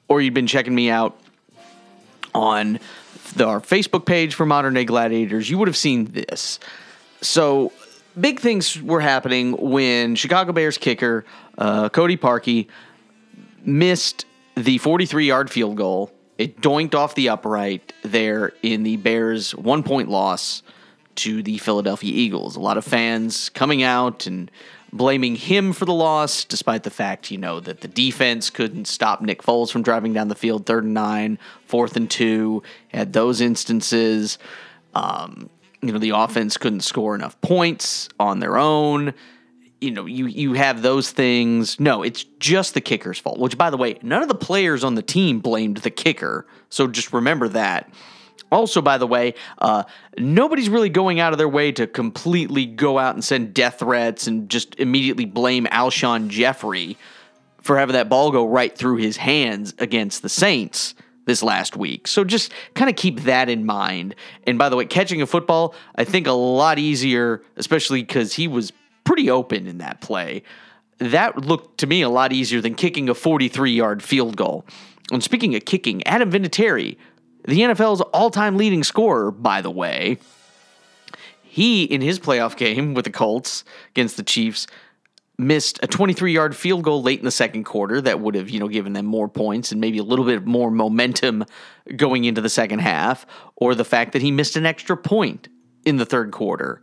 [0.08, 1.18] or you've been checking me out
[2.34, 2.78] on
[3.34, 6.60] the, our Facebook page for Modern Day Gladiators, you would have seen this.
[7.22, 7.72] So,
[8.18, 11.24] big things were happening when Chicago Bears kicker
[11.58, 12.68] uh, Cody Parkey
[13.64, 14.26] missed
[14.56, 16.12] the 43 yard field goal.
[16.38, 20.62] It doinked off the upright there in the Bears' one point loss
[21.16, 22.56] to the Philadelphia Eagles.
[22.56, 24.50] A lot of fans coming out and
[24.92, 29.22] blaming him for the loss, despite the fact, you know, that the defense couldn't stop
[29.22, 33.40] Nick Foles from driving down the field third and nine, fourth and two, had those
[33.40, 34.38] instances.
[34.94, 35.50] Um,
[35.88, 39.14] you know, the offense couldn't score enough points on their own.
[39.80, 41.78] You know, you you have those things.
[41.78, 43.38] No, it's just the kicker's fault.
[43.38, 46.46] Which, by the way, none of the players on the team blamed the kicker.
[46.70, 47.92] So just remember that.
[48.50, 49.82] Also, by the way, uh,
[50.18, 54.26] nobody's really going out of their way to completely go out and send death threats
[54.26, 56.96] and just immediately blame Alshon Jeffery
[57.60, 60.94] for having that ball go right through his hands against the Saints
[61.26, 62.08] this last week.
[62.08, 64.14] So just kind of keep that in mind.
[64.44, 68.48] And by the way, catching a football, I think a lot easier, especially because he
[68.48, 68.72] was
[69.04, 70.42] pretty open in that play.
[70.98, 74.64] That looked to me a lot easier than kicking a 43 yard field goal.
[75.12, 76.96] And speaking of kicking, Adam Vinatieri
[77.46, 80.18] the NFL's all time leading scorer, by the way.
[81.42, 84.66] He, in his playoff game with the Colts against the Chiefs,
[85.38, 88.58] missed a 23 yard field goal late in the second quarter that would have, you
[88.58, 91.44] know, given them more points and maybe a little bit more momentum
[91.96, 95.48] going into the second half, or the fact that he missed an extra point
[95.84, 96.82] in the third quarter.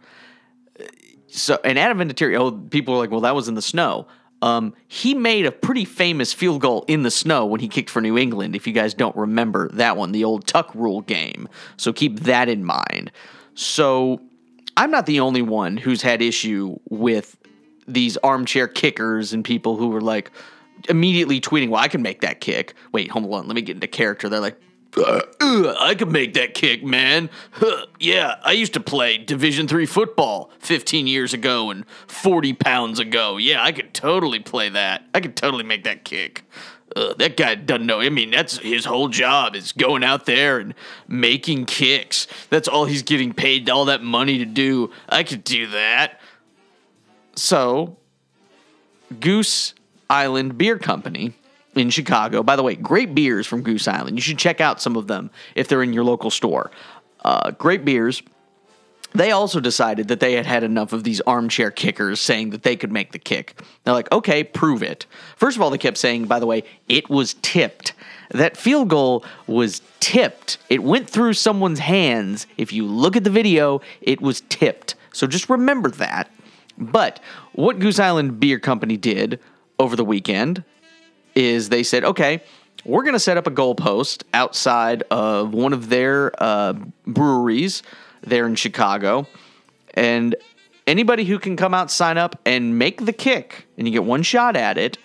[1.27, 4.07] So, and Adam Vinatieri, oh, people are like, well, that was in the snow.
[4.43, 8.01] Um, he made a pretty famous field goal in the snow when he kicked for
[8.01, 8.55] New England.
[8.55, 11.47] If you guys don't remember that one, the old tuck rule game.
[11.77, 13.11] So keep that in mind.
[13.55, 14.21] So
[14.75, 17.37] I'm not the only one who's had issue with
[17.87, 20.31] these armchair kickers and people who were like
[20.89, 23.87] immediately tweeting, "Well, I can make that kick." Wait, hold on, let me get into
[23.87, 24.29] character.
[24.29, 24.59] They're like,
[24.97, 25.21] uh,
[25.79, 27.29] I could make that kick, man.
[27.51, 32.99] Huh, yeah, I used to play Division three football 15 years ago and 40 pounds
[32.99, 33.37] ago.
[33.37, 35.05] Yeah, I could totally play that.
[35.13, 36.43] I could totally make that kick.
[36.95, 38.01] Uh, that guy doesn't know.
[38.01, 40.75] I mean, that's his whole job is going out there and
[41.07, 42.27] making kicks.
[42.51, 44.91] That's all he's getting paid all that money to do.
[45.09, 46.19] I could do that.
[47.35, 47.97] So,
[49.19, 49.73] Goose
[50.09, 51.33] Island Beer Company
[51.75, 52.43] in Chicago.
[52.43, 54.17] By the way, great beers from Goose Island.
[54.17, 56.71] You should check out some of them if they're in your local store.
[57.23, 58.21] Uh, great beers.
[59.15, 62.75] They also decided that they had had enough of these armchair kickers saying that they
[62.75, 63.61] could make the kick.
[63.83, 65.05] They're like, okay, prove it.
[65.35, 67.93] First of all, they kept saying, by the way, it was tipped.
[68.31, 70.57] That field goal was tipped.
[70.67, 72.47] It went through someone's hands.
[72.57, 74.95] If you look at the video, it was tipped.
[75.11, 76.31] So just remember that.
[76.77, 77.19] But
[77.53, 79.39] what Goose Island Beer Company did
[79.79, 80.63] over the weekend
[81.35, 82.41] is they said, okay,
[82.85, 86.73] we're going to set up a goalpost outside of one of their uh,
[87.05, 87.83] breweries
[88.21, 89.27] there in Chicago.
[89.93, 90.35] And
[90.85, 94.23] anybody who can come out, sign up, and make the kick, and you get one
[94.23, 94.97] shot at it,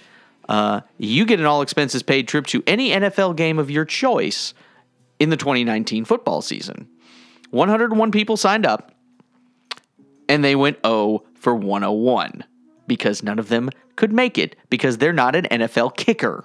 [0.48, 4.54] uh, you get an all expenses paid trip to any NFL game of your choice
[5.18, 6.88] in the 2019 football season.
[7.50, 8.92] 101 people signed up,
[10.28, 12.44] and they went 0 for 101
[12.87, 16.44] because none of them could make it because they're not an NFL kicker.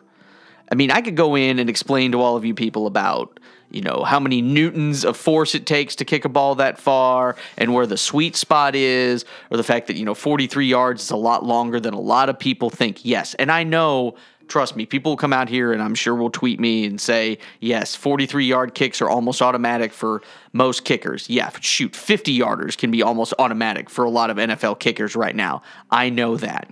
[0.71, 3.81] I mean, I could go in and explain to all of you people about, you
[3.81, 7.73] know, how many newtons of force it takes to kick a ball that far and
[7.73, 11.15] where the sweet spot is, or the fact that, you know, 43 yards is a
[11.15, 13.03] lot longer than a lot of people think.
[13.05, 13.33] Yes.
[13.35, 14.15] And I know
[14.47, 17.37] trust me, people will come out here and I'm sure will tweet me and say,
[17.59, 21.29] yes, 43 yard kicks are almost automatic for most kickers.
[21.29, 25.35] Yeah, shoot, 50 yarders can be almost automatic for a lot of NFL kickers right
[25.35, 25.61] now.
[25.89, 26.71] I know that.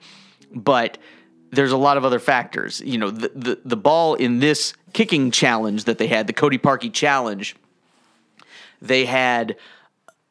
[0.53, 0.97] But
[1.51, 2.81] there's a lot of other factors.
[2.81, 6.57] You know, the, the, the ball in this kicking challenge that they had, the Cody
[6.57, 7.55] Parkey challenge,
[8.81, 9.57] they had,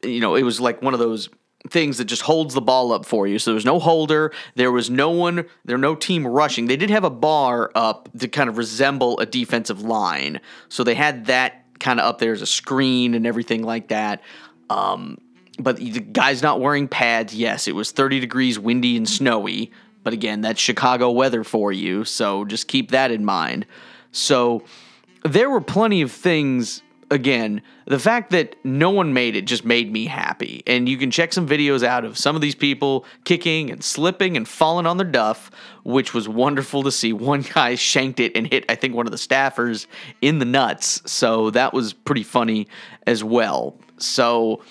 [0.02, 1.28] you know, it was like one of those
[1.68, 3.38] things that just holds the ball up for you.
[3.38, 4.32] So there was no holder.
[4.54, 6.66] There was no one, there no team rushing.
[6.66, 10.40] They did have a bar up to kind of resemble a defensive line.
[10.68, 14.22] So they had that kind of up there as a screen and everything like that.
[14.70, 15.18] Um,
[15.58, 17.34] but the guy's not wearing pads.
[17.34, 19.72] Yes, it was 30 degrees, windy, and snowy.
[20.02, 22.04] But again, that's Chicago weather for you.
[22.04, 23.66] So just keep that in mind.
[24.12, 24.64] So
[25.24, 26.82] there were plenty of things.
[27.12, 30.62] Again, the fact that no one made it just made me happy.
[30.64, 34.36] And you can check some videos out of some of these people kicking and slipping
[34.36, 35.50] and falling on their duff,
[35.82, 37.12] which was wonderful to see.
[37.12, 39.86] One guy shanked it and hit, I think, one of the staffers
[40.22, 41.02] in the nuts.
[41.04, 42.68] So that was pretty funny
[43.08, 43.76] as well.
[43.98, 44.62] So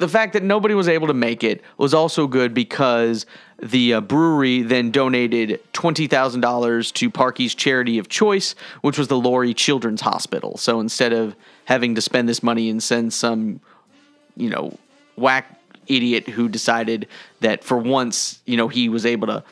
[0.00, 3.26] the fact that nobody was able to make it was also good because
[3.62, 9.54] the uh, brewery then donated $20,000 to Parkey's charity of choice, which was the Lurie
[9.54, 10.56] Children's Hospital.
[10.56, 11.36] So instead of
[11.66, 13.60] having to spend this money and send some,
[14.38, 14.78] you know,
[15.16, 17.06] whack idiot who decided
[17.40, 19.44] that for once, you know, he was able to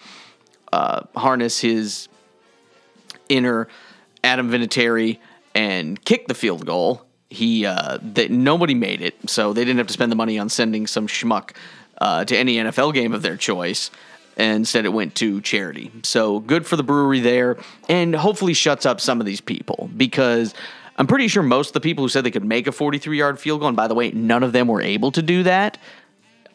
[0.72, 2.08] uh, harness his
[3.28, 3.68] inner
[4.24, 5.18] Adam Vinatieri
[5.54, 9.86] and kick the field goal he uh, that nobody made it, so they didn't have
[9.88, 11.50] to spend the money on sending some schmuck
[11.98, 13.90] uh, to any NFL game of their choice.
[14.36, 15.90] and Instead, it went to charity.
[16.02, 20.54] So good for the brewery there, and hopefully shuts up some of these people because
[20.96, 23.38] I'm pretty sure most of the people who said they could make a 43 yard
[23.38, 25.78] field goal, and by the way, none of them were able to do that.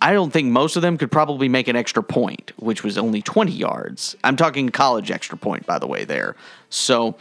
[0.02, 3.22] I don't think most of them could probably make an extra point, which was only
[3.22, 4.18] 20 yards.
[4.22, 6.36] I'm talking college extra point, by the way, there.
[6.70, 7.16] So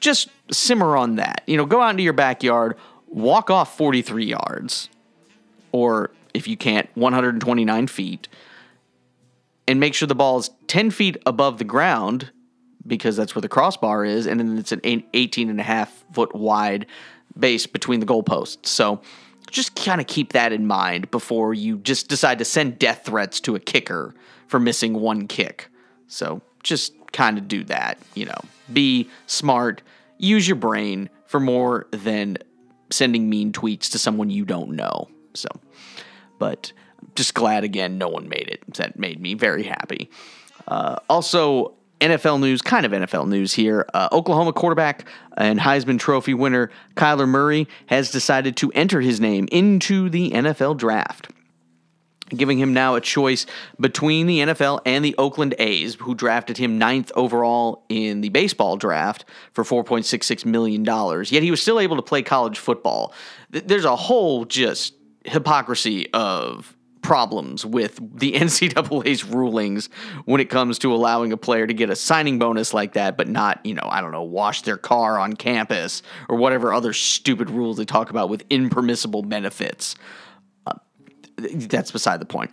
[0.00, 1.42] just simmer on that.
[1.46, 2.78] You know, go out into your backyard,
[3.12, 4.88] walk off 43 yards,
[5.70, 8.28] or if you can't, 129 feet,
[9.68, 12.30] and make sure the ball is 10 feet above the ground
[12.86, 16.34] because that's where the crossbar is, and then it's an 18 and a half foot
[16.34, 16.86] wide
[17.38, 18.66] base between the goalposts.
[18.66, 19.00] So
[19.50, 23.40] just kind of keep that in mind before you just decide to send death threats
[23.40, 24.14] to a kicker
[24.48, 25.68] for missing one kick.
[26.08, 28.40] So just kind of do that, you know.
[28.72, 29.82] Be smart,
[30.18, 32.38] use your brain for more than
[32.92, 35.08] sending mean tweets to someone you don't know.
[35.34, 35.48] So,
[36.38, 36.72] but
[37.14, 38.62] just glad again no one made it.
[38.74, 40.10] That made me very happy.
[40.68, 43.86] Uh, also, NFL news, kind of NFL news here.
[43.94, 49.48] Uh, Oklahoma quarterback and Heisman Trophy winner Kyler Murray has decided to enter his name
[49.52, 51.28] into the NFL draft
[52.38, 53.46] giving him now a choice
[53.80, 58.76] between the NFL and the Oakland A's, who drafted him ninth overall in the baseball
[58.76, 60.84] draft for $4.66 million.
[60.84, 63.14] Yet he was still able to play college football.
[63.50, 69.88] There's a whole just hypocrisy of problems with the NCAA's rulings
[70.24, 73.28] when it comes to allowing a player to get a signing bonus like that, but
[73.28, 77.50] not, you know, I don't know, wash their car on campus or whatever other stupid
[77.50, 79.96] rules they talk about with impermissible benefits
[81.36, 82.50] that's beside the point.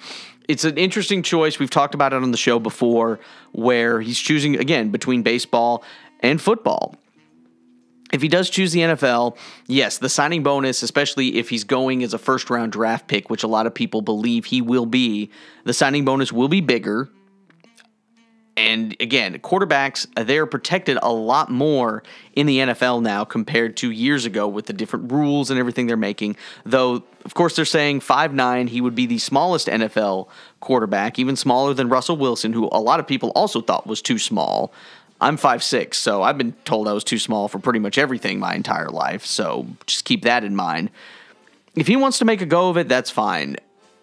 [0.48, 1.60] It's an interesting choice.
[1.60, 3.20] We've talked about it on the show before,
[3.52, 5.84] where he's choosing again between baseball
[6.22, 6.96] and football.
[8.12, 9.38] If he does choose the NFL,
[9.68, 13.44] yes, the signing bonus, especially if he's going as a first round draft pick, which
[13.44, 15.30] a lot of people believe he will be,
[15.64, 17.10] the signing bonus will be bigger
[18.60, 22.04] and again, quarterbacks, uh, they're protected a lot more
[22.36, 25.96] in the NFL now compared to years ago with the different rules and everything they're
[25.96, 26.36] making.
[26.66, 30.28] Though, of course, they're saying five nine, he would be the smallest NFL
[30.60, 34.20] quarterback, even smaller than Russell Wilson, who a lot of people also thought was too
[34.20, 34.74] small.
[35.22, 38.40] I'm five six, so I've been told I was too small for pretty much everything
[38.40, 39.26] my entire life.
[39.26, 40.92] So just keep that in mind.
[41.76, 43.56] If he wants to make a go of it, that's fine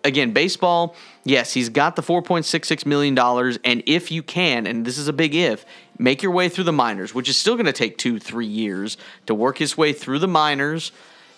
[0.06, 3.18] again, baseball, yes, he's got the $4.66 million.
[3.64, 5.66] And if you can, and this is a big if,
[5.98, 8.96] make your way through the minors, which is still going to take two, three years
[9.26, 10.92] to work his way through the minors.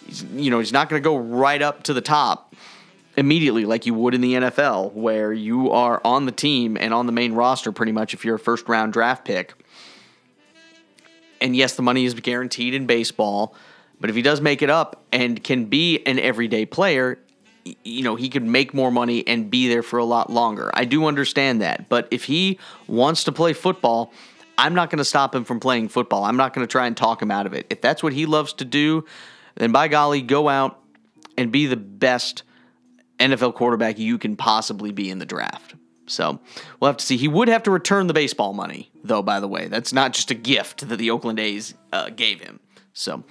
[0.06, 2.54] He's, you know, he's not going to go right up to the top
[3.16, 7.06] immediately like you would in the NFL, where you are on the team and on
[7.06, 9.54] the main roster pretty much if you're a first round draft pick.
[11.40, 13.54] And yes, the money is guaranteed in baseball.
[14.00, 17.18] But if he does make it up and can be an everyday player,
[17.84, 20.70] you know, he could make more money and be there for a lot longer.
[20.74, 21.88] I do understand that.
[21.88, 24.12] But if he wants to play football,
[24.56, 26.24] I'm not going to stop him from playing football.
[26.24, 27.66] I'm not going to try and talk him out of it.
[27.70, 29.04] If that's what he loves to do,
[29.54, 30.80] then by golly, go out
[31.36, 32.42] and be the best
[33.18, 35.74] NFL quarterback you can possibly be in the draft.
[36.06, 36.40] So
[36.80, 37.16] we'll have to see.
[37.16, 39.68] He would have to return the baseball money, though, by the way.
[39.68, 42.60] That's not just a gift that the Oakland A's uh, gave him.
[42.92, 43.24] So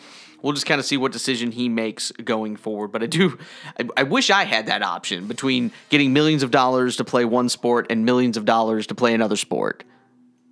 [0.47, 2.87] we'll just kind of see what decision he makes going forward.
[2.93, 3.37] But I do,
[3.77, 7.49] I, I, wish I had that option between getting millions of dollars to play one
[7.49, 9.83] sport and millions of dollars to play another sport.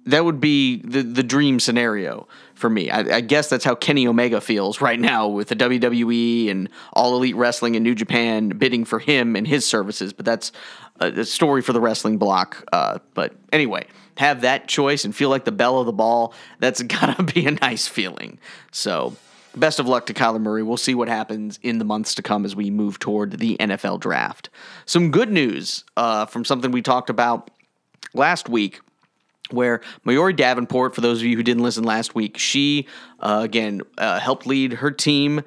[0.05, 2.89] That would be the, the dream scenario for me.
[2.91, 7.15] I, I guess that's how Kenny Omega feels right now with the WWE and All
[7.15, 10.11] Elite Wrestling and New Japan bidding for him and his services.
[10.11, 10.51] But that's
[10.99, 12.67] a, a story for the wrestling block.
[12.73, 13.87] Uh, but anyway,
[14.17, 16.33] have that choice and feel like the bell of the ball.
[16.59, 18.39] That's gotta be a nice feeling.
[18.73, 19.15] So
[19.55, 20.63] best of luck to Kyler Murray.
[20.63, 23.99] We'll see what happens in the months to come as we move toward the NFL
[23.99, 24.49] draft.
[24.85, 27.49] Some good news uh, from something we talked about
[28.13, 28.81] last week
[29.51, 32.87] where Maori Davenport, for those of you who didn't listen last week, she
[33.19, 35.43] uh, again uh, helped lead her team,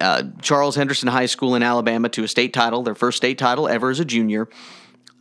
[0.00, 3.68] uh, Charles Henderson High School in Alabama, to a state title, their first state title
[3.68, 4.48] ever as a junior.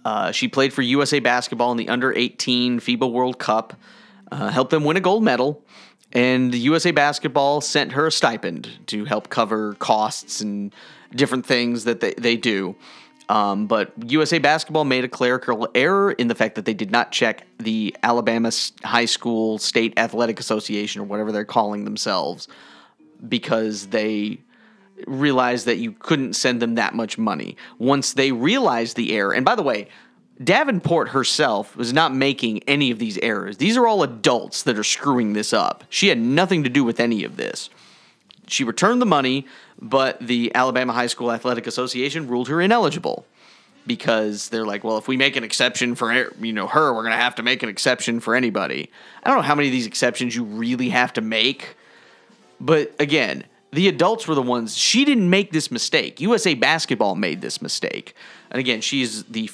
[0.04, 3.80] Uh, she played for USA Basketball in the Under 18 FIBA World Cup,
[4.32, 5.64] uh, helped them win a gold medal,
[6.16, 10.74] and USA Basketball sent her a stipend to help cover costs and
[11.14, 12.76] different things that they, they do.
[13.28, 17.12] Um, but USA Basketball made a clerical error in the fact that they did not
[17.12, 18.52] check the Alabama
[18.84, 22.48] High School State Athletic Association or whatever they're calling themselves
[23.28, 24.40] because they
[25.08, 27.58] realized that you couldn't send them that much money.
[27.78, 29.90] Once they realized the error, and by the way,
[30.44, 33.58] Davenport herself was not making any of these errors.
[33.58, 35.86] These are all adults that are screwing this up.
[35.90, 37.70] She had nothing to do with any of this.
[38.48, 39.46] She returned the money,
[39.82, 43.26] but the Alabama High School Athletic Association ruled her ineligible
[43.88, 47.16] because they're like, well, if we make an exception for you know her, we're gonna
[47.16, 48.90] have to make an exception for anybody.
[49.24, 51.76] I don't know how many of these exceptions you really have to make,
[52.60, 54.76] but again, the adults were the ones.
[54.76, 56.22] She didn't make this mistake.
[56.22, 58.16] USA Basketball made this mistake,
[58.50, 59.50] and again, she's the,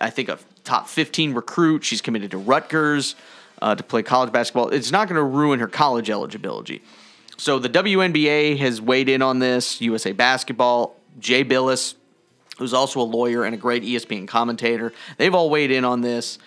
[0.00, 1.84] I think a top fifteen recruit.
[1.84, 3.14] She's committed to Rutgers
[3.62, 4.68] uh, to play college basketball.
[4.68, 6.82] It's not going to ruin her college eligibility.
[7.36, 9.80] So the WNBA has weighed in on this.
[9.80, 11.94] USA Basketball, Jay Bilas,
[12.58, 16.38] who's also a lawyer and a great ESPN commentator, they've all weighed in on this.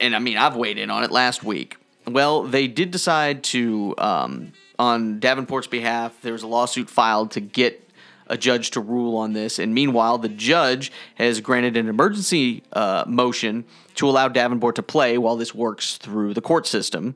[0.00, 1.76] And I mean, I've weighed in on it last week.
[2.06, 7.40] Well, they did decide to, um, on Davenport's behalf, there was a lawsuit filed to
[7.40, 7.87] get
[8.28, 9.58] a judge to rule on this.
[9.58, 13.64] And meanwhile, the judge has granted an emergency uh, motion
[13.96, 17.14] to allow Davenport to play while this works through the court system.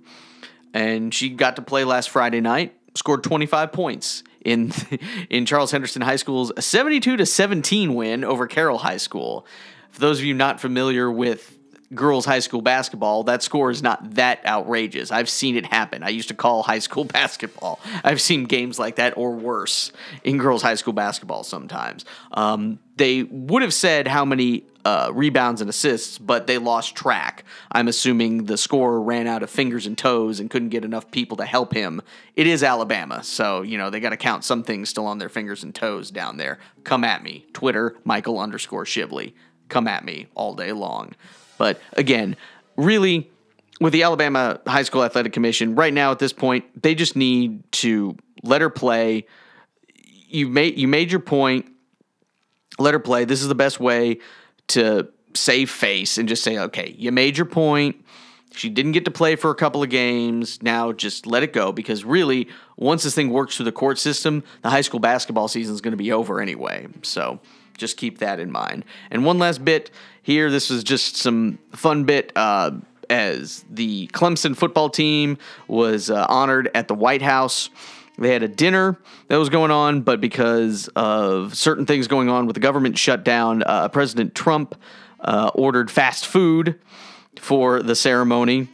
[0.75, 4.73] And she got to play last Friday night scored 25 points in
[5.31, 9.47] in Charles Henderson High School's 72 to 17 win over Carroll High School.
[9.91, 11.59] For those of you not familiar with
[11.95, 15.11] girls high school basketball, that score is not that outrageous.
[15.11, 16.03] I've seen it happen.
[16.03, 17.81] I used to call high school basketball.
[18.05, 19.93] I've seen games like that or worse
[20.25, 22.05] in girls high school basketball sometimes.
[22.33, 27.45] Um, they would have said how many uh, rebounds and assists, but they lost track.
[27.71, 31.37] I'm assuming the scorer ran out of fingers and toes and couldn't get enough people
[31.39, 32.03] to help him.
[32.37, 35.29] It is Alabama, so you know they got to count some things still on their
[35.29, 36.59] fingers and toes down there.
[36.85, 39.33] Come at me, Twitter Michael underscore Shibley.
[39.69, 41.15] Come at me all day long.
[41.63, 42.35] But again,
[42.77, 43.31] really,
[43.81, 47.63] with the Alabama High School Athletic Commission, right now at this point, they just need
[47.75, 49.27] to let her play.
[50.27, 51.67] You made you made your point.
[52.81, 53.27] Let her play.
[53.27, 54.19] This is the best way
[54.69, 57.95] to save face and just say, okay, you made your point.
[58.57, 60.61] She didn't get to play for a couple of games.
[60.65, 64.43] Now just let it go because really, once this thing works through the court system,
[64.63, 66.89] the high school basketball season is going to be over anyway.
[67.03, 67.39] So
[67.79, 68.85] just keep that in mind.
[69.13, 69.93] And one last bit
[70.23, 72.33] here this was just some fun bit.
[72.37, 72.73] Uh,
[73.11, 75.37] as the Clemson football team
[75.69, 77.69] was uh, honored at the White House.
[78.19, 78.99] They had a dinner
[79.29, 83.63] that was going on, but because of certain things going on with the government shutdown,
[83.65, 84.75] uh, President Trump
[85.21, 86.79] uh, ordered fast food
[87.39, 88.69] for the ceremony.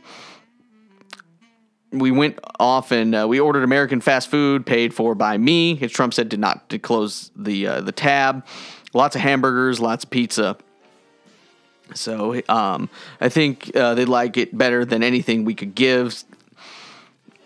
[1.90, 5.78] We went off and uh, we ordered American fast food, paid for by me.
[5.80, 8.46] As Trump said, did not to close the uh, the tab.
[8.92, 10.56] Lots of hamburgers, lots of pizza.
[11.94, 12.88] So um,
[13.20, 16.24] I think uh, they like it better than anything we could give.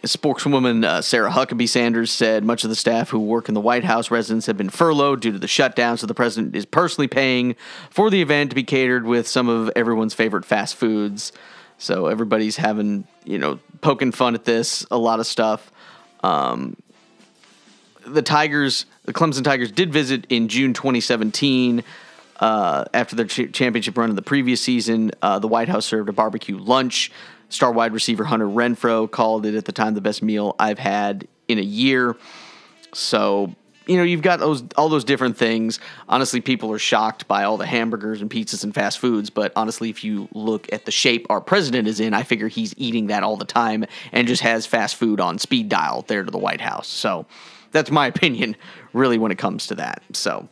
[0.05, 3.85] Spokeswoman uh, Sarah Huckabee Sanders said much of the staff who work in the White
[3.85, 7.55] House residence have been furloughed due to the shutdown, so the president is personally paying
[7.89, 11.33] for the event to be catered with some of everyone's favorite fast foods.
[11.79, 15.71] So everybody's having, you know, poking fun at this, a lot of stuff.
[16.23, 16.77] Um,
[18.07, 21.85] the Tigers, the Clemson Tigers, did visit in June 2017.
[22.43, 26.09] Uh, after their ch- championship run in the previous season, uh, the White House served
[26.09, 27.13] a barbecue lunch
[27.53, 31.29] Star wide receiver Hunter Renfrow called it at the time the best meal I've had
[31.49, 32.17] in a year.
[32.95, 33.55] So,
[33.87, 35.79] you know, you've got those all those different things.
[36.09, 39.91] Honestly, people are shocked by all the hamburgers and pizzas and fast foods, but honestly,
[39.91, 43.23] if you look at the shape our president is in, I figure he's eating that
[43.23, 46.61] all the time and just has fast food on speed dial there to the White
[46.61, 46.89] House.
[46.89, 47.27] So,
[47.71, 48.57] that's my opinion
[48.95, 50.03] really when it comes to that.
[50.13, 50.49] So,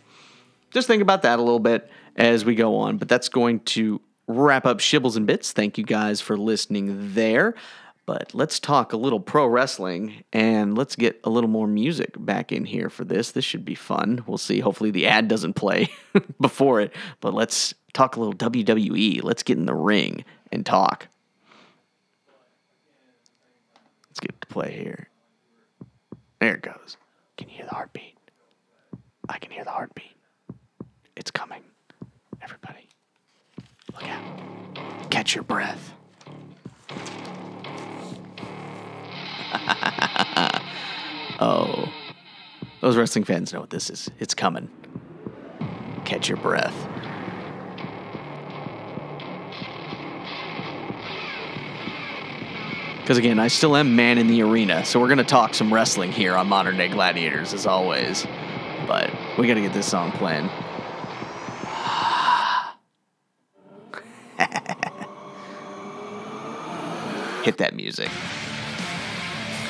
[0.71, 4.01] just think about that a little bit as we go on, but that's going to
[4.27, 5.53] wrap up Shibbles and Bits.
[5.53, 7.55] Thank you guys for listening there.
[8.07, 12.51] But let's talk a little pro wrestling and let's get a little more music back
[12.51, 13.31] in here for this.
[13.31, 14.25] This should be fun.
[14.27, 14.59] We'll see.
[14.59, 15.91] Hopefully, the ad doesn't play
[16.41, 16.93] before it.
[17.21, 19.23] But let's talk a little WWE.
[19.23, 21.07] Let's get in the ring and talk.
[24.09, 25.09] Let's get to play here.
[26.41, 26.97] There it goes.
[27.37, 28.19] Can you hear the heartbeat?
[29.29, 30.17] I can hear the heartbeat.
[31.21, 31.63] It's coming.
[32.41, 32.89] Everybody,
[33.93, 35.11] look out.
[35.11, 35.93] Catch your breath.
[41.39, 41.93] oh.
[42.81, 44.11] Those wrestling fans know what this is.
[44.19, 44.71] It's coming.
[46.07, 46.75] Catch your breath.
[53.03, 55.75] Because again, I still am man in the arena, so we're going to talk some
[55.75, 58.27] wrestling here on Modern Day Gladiators as always.
[58.87, 60.49] But we got to get this song playing.
[67.43, 68.09] Hit that music.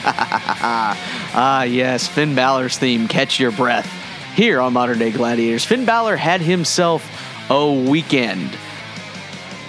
[0.05, 3.91] ah, yes, Finn Balor's theme, Catch Your Breath,
[4.35, 5.65] here on Modern Day Gladiators.
[5.65, 7.07] Finn Balor had himself
[7.51, 8.51] a weekend.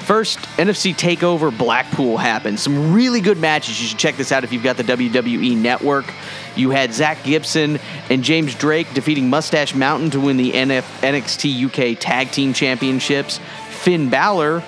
[0.05, 2.59] First, NFC TakeOver Blackpool happened.
[2.59, 3.79] Some really good matches.
[3.81, 6.05] You should check this out if you've got the WWE Network.
[6.55, 7.79] You had Zach Gibson
[8.09, 13.39] and James Drake defeating Mustache Mountain to win the NF- NXT UK Tag Team Championships.
[13.69, 14.63] Finn Balor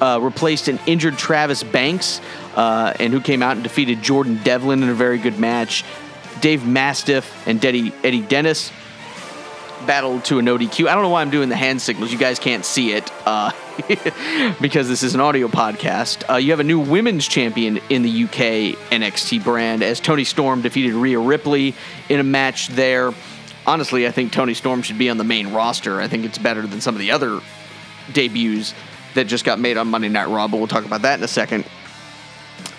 [0.00, 2.20] uh, replaced an injured Travis Banks,
[2.56, 5.84] uh, and who came out and defeated Jordan Devlin in a very good match.
[6.40, 8.72] Dave Mastiff and Eddie, Eddie Dennis
[9.86, 10.88] battled to an ODQ.
[10.88, 12.12] I don't know why I'm doing the hand signals.
[12.12, 13.52] You guys can't see it uh,
[14.60, 16.28] because this is an audio podcast.
[16.28, 20.62] Uh, you have a new women's champion in the UK NXT brand as Toni Storm
[20.62, 21.74] defeated Rhea Ripley
[22.08, 23.12] in a match there.
[23.66, 26.00] Honestly, I think Toni Storm should be on the main roster.
[26.00, 27.40] I think it's better than some of the other
[28.12, 28.74] debuts
[29.14, 31.28] that just got made on Monday Night Raw, but we'll talk about that in a
[31.28, 31.64] second.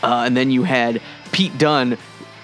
[0.04, 1.98] Uh, and then you had Pete Dunne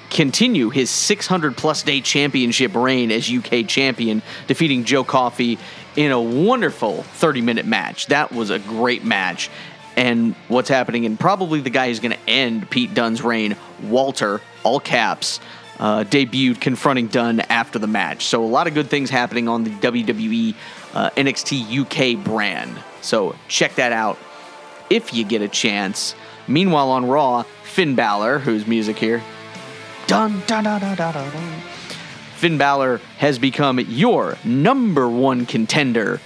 [0.10, 5.58] continue his 600 plus day championship reign as UK champion, defeating Joe Coffey
[5.95, 8.08] in a wonderful 30 minute match.
[8.08, 9.49] That was a great match.
[9.95, 14.41] And what's happening, and probably the guy who's going to end Pete Dunne's reign, Walter,
[14.64, 15.39] all caps,
[15.80, 18.26] uh, debuted confronting Dunne after the match.
[18.26, 20.56] So a lot of good things happening on the WWE
[20.93, 22.76] uh, NXT UK brand.
[23.01, 24.18] So check that out
[24.89, 26.16] if you get a chance.
[26.48, 29.24] Meanwhile, on Raw, Finn Balor, whose music here,
[30.08, 31.62] dun dun dun dun dun dun.
[32.36, 36.20] Finn Balor has become your number one contender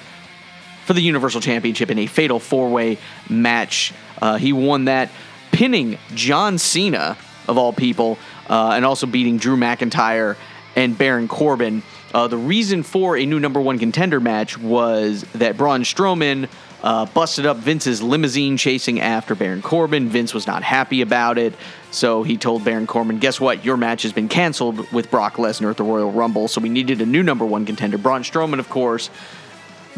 [0.86, 2.98] for the Universal Championship in a fatal four way
[3.30, 3.94] match.
[4.22, 5.12] Uh, he won that,
[5.52, 8.18] pinning John Cena, of all people,
[8.50, 10.36] uh, and also beating Drew McIntyre
[10.76, 11.84] and Baron Corbin.
[12.14, 16.50] Uh, the reason for a new number one contender match was that Braun Strowman
[16.84, 20.10] uh, busted up Vince's limousine chasing after Baron Corbin.
[20.10, 21.54] Vince was not happy about it,
[21.92, 23.66] so he told Baron Corbin, "Guess what?
[23.66, 27.02] Your match has been canceled with Brock Lesnar at the Royal Rumble." So we needed
[27.02, 27.98] a new number one contender.
[27.98, 29.10] Braun Strowman, of course,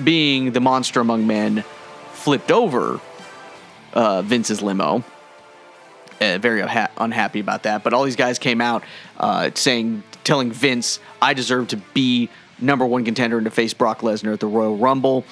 [0.02, 1.64] being the monster among men,
[2.14, 3.00] flipped over
[3.94, 5.04] uh, Vince's limo.
[6.22, 7.82] Uh, very unha- unhappy about that.
[7.82, 8.84] But all these guys came out
[9.18, 14.02] uh, saying, telling Vince, I deserve to be number one contender and to face Brock
[14.02, 15.24] Lesnar at the Royal Rumble.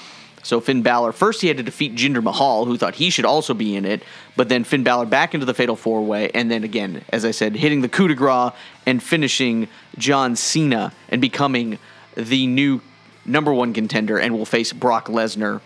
[0.47, 3.53] So Finn Balor, first he had to defeat Jinder Mahal, who thought he should also
[3.53, 4.01] be in it,
[4.37, 7.31] but then Finn Balor back into the Fatal Four Way, and then again, as I
[7.31, 8.53] said, hitting the coup de grace
[8.85, 9.67] and finishing
[9.97, 11.79] John Cena and becoming
[12.15, 12.79] the new
[13.25, 15.59] number one contender, and will face Brock Lesnar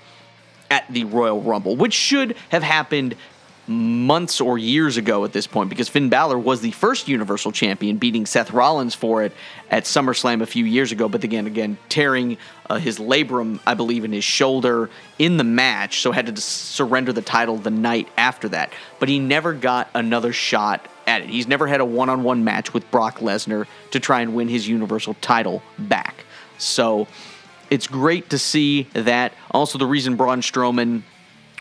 [0.72, 3.16] at the Royal Rumble, which should have happened
[3.68, 7.98] months or years ago at this point because Finn Balor was the first Universal Champion,
[7.98, 9.34] beating Seth Rollins for it
[9.70, 11.08] at SummerSlam a few years ago.
[11.08, 12.38] But again, again, tearing
[12.70, 14.90] uh, his labrum, I believe, in his shoulder
[15.20, 18.74] in the match, so had to surrender the title the night after that.
[19.00, 21.30] But he never got another shot at it.
[21.30, 25.16] He's never had a one-on-one match with Brock Lesnar to try and win his Universal
[25.16, 26.26] title back.
[26.58, 27.08] So
[27.70, 29.34] it's great to see that.
[29.52, 31.04] Also, the reason Braun Strowman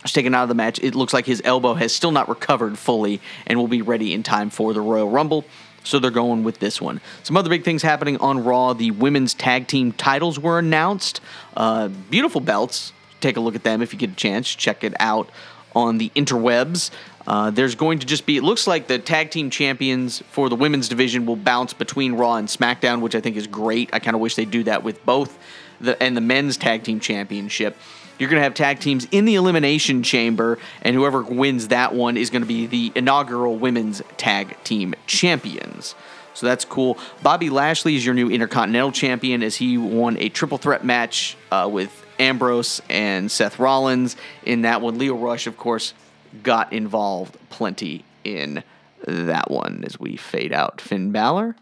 [0.05, 2.79] is taken out of the match, it looks like his elbow has still not recovered
[2.79, 5.45] fully and will be ready in time for the Royal Rumble.
[5.83, 7.01] So they're going with this one.
[7.23, 8.75] Some other big things happening on Raw.
[8.75, 11.21] The women's tag team titles were announced.
[11.57, 12.93] Uh, beautiful belts.
[13.21, 14.55] Take a look at them if you get a chance.
[14.55, 15.31] Check it out
[15.75, 16.91] on the interwebs.
[17.27, 20.57] Uh, there's going to just be, it looks like the tag team champions for the
[20.57, 23.91] women's division will bounce between Raw and SmackDown, which I think is great.
[23.93, 25.39] I kind of wish they do that with both
[25.81, 27.77] the and the men's tag team championship.
[28.21, 32.19] You're going to have tag teams in the Elimination Chamber, and whoever wins that one
[32.19, 35.95] is going to be the inaugural Women's Tag Team Champions.
[36.35, 36.99] So that's cool.
[37.23, 41.67] Bobby Lashley is your new Intercontinental Champion as he won a triple threat match uh,
[41.73, 44.17] with Ambrose and Seth Rollins.
[44.43, 45.95] In that one, Lio Rush, of course,
[46.43, 48.63] got involved plenty in
[49.07, 51.57] that one as we fade out Finn Balor,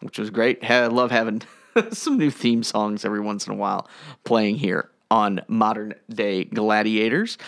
[0.00, 0.68] which was great.
[0.68, 1.42] I love having
[1.92, 3.88] some new theme songs every once in a while
[4.24, 7.38] playing here on modern day gladiators.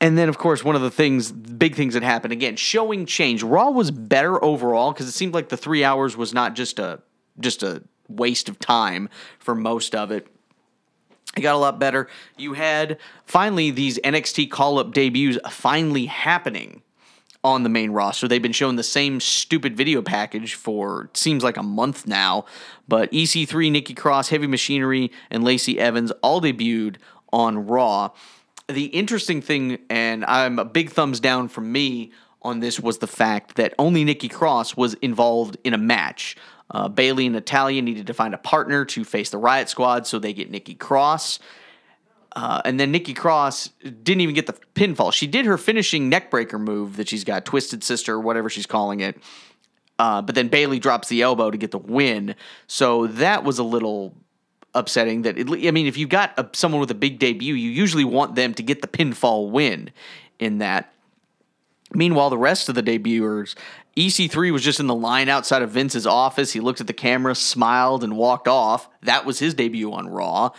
[0.00, 3.42] And then, of course, one of the things, big things that happened again, showing change.
[3.42, 7.00] Raw was better overall because it seemed like the three hours was not just a
[7.40, 9.08] just a waste of time
[9.38, 10.26] for most of it.
[11.36, 12.08] It got a lot better.
[12.36, 16.82] You had finally these NXT call up debuts finally happening
[17.44, 18.26] on the main roster.
[18.26, 22.46] They've been showing the same stupid video package for seems like a month now.
[22.88, 26.96] But EC3, Nikki Cross, Heavy Machinery, and Lacey Evans all debuted
[27.32, 28.10] on Raw.
[28.68, 33.06] The interesting thing, and I'm a big thumbs down from me on this, was the
[33.06, 36.36] fact that only Nikki Cross was involved in a match.
[36.70, 40.18] Uh, Bayley and Natalya needed to find a partner to face the Riot Squad, so
[40.18, 41.40] they get Nikki Cross.
[42.34, 45.12] Uh, and then Nikki Cross didn't even get the pinfall.
[45.12, 49.16] She did her finishing neckbreaker move that she's got, Twisted Sister, whatever she's calling it.
[49.98, 52.34] Uh, but then Bayley drops the elbow to get the win.
[52.66, 54.14] So that was a little
[54.74, 55.22] upsetting.
[55.22, 58.04] That it, I mean, if you've got a, someone with a big debut, you usually
[58.04, 59.90] want them to get the pinfall win
[60.38, 60.92] in that.
[61.92, 63.54] Meanwhile, the rest of the debuters,
[63.96, 66.52] EC3 was just in the line outside of Vince's office.
[66.52, 68.88] He looked at the camera, smiled, and walked off.
[69.02, 70.50] That was his debut on Raw.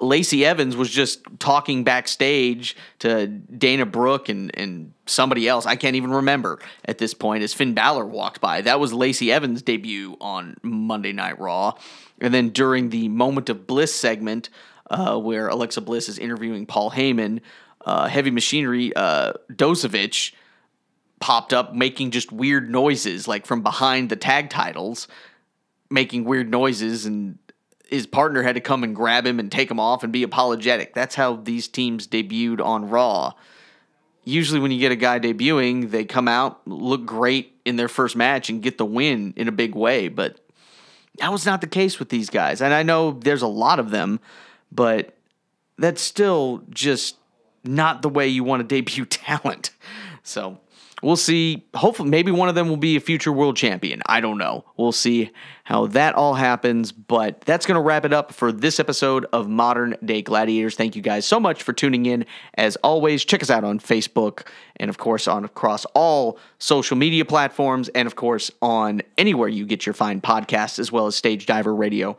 [0.00, 5.66] Lacey Evans was just talking backstage to Dana Brooke and, and somebody else.
[5.66, 8.60] I can't even remember at this point as Finn Balor walked by.
[8.60, 11.74] That was Lacey Evans' debut on Monday Night Raw.
[12.20, 14.50] And then during the Moment of Bliss segment,
[14.90, 17.40] uh, where Alexa Bliss is interviewing Paul Heyman,
[17.84, 20.32] uh, Heavy Machinery, uh, Dozovic
[21.20, 25.08] popped up making just weird noises, like from behind the tag titles,
[25.90, 27.38] making weird noises and
[27.88, 30.94] his partner had to come and grab him and take him off and be apologetic.
[30.94, 33.32] That's how these teams debuted on Raw.
[34.24, 38.14] Usually, when you get a guy debuting, they come out, look great in their first
[38.14, 40.08] match, and get the win in a big way.
[40.08, 40.38] But
[41.18, 42.60] that was not the case with these guys.
[42.60, 44.20] And I know there's a lot of them,
[44.70, 45.16] but
[45.78, 47.16] that's still just
[47.64, 49.70] not the way you want to debut talent.
[50.22, 50.60] So
[51.02, 51.66] we'll see.
[51.74, 54.02] Hopefully, maybe one of them will be a future world champion.
[54.06, 54.64] I don't know.
[54.76, 55.30] We'll see
[55.64, 56.92] how that all happens.
[56.92, 60.76] But that's going to wrap it up for this episode of Modern Day Gladiators.
[60.76, 62.24] Thank you guys so much for tuning in.
[62.54, 64.46] As always, check us out on Facebook
[64.76, 69.66] and, of course, on across all social media platforms, and of course, on anywhere you
[69.66, 72.16] get your fine podcasts, as well as Stage Diver Radio.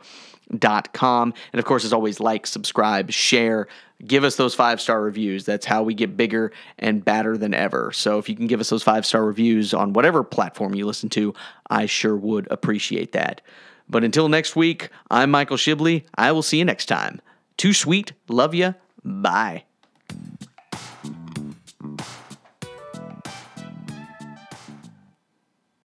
[0.58, 1.32] Dot com.
[1.52, 3.68] And of course, as always, like, subscribe, share,
[4.06, 5.44] give us those five star reviews.
[5.44, 7.92] That's how we get bigger and badder than ever.
[7.92, 11.08] So if you can give us those five star reviews on whatever platform you listen
[11.10, 11.34] to,
[11.68, 13.40] I sure would appreciate that.
[13.88, 16.04] But until next week, I'm Michael Shibley.
[16.14, 17.20] I will see you next time.
[17.56, 18.12] Too sweet.
[18.28, 18.74] Love ya.
[19.04, 19.64] Bye.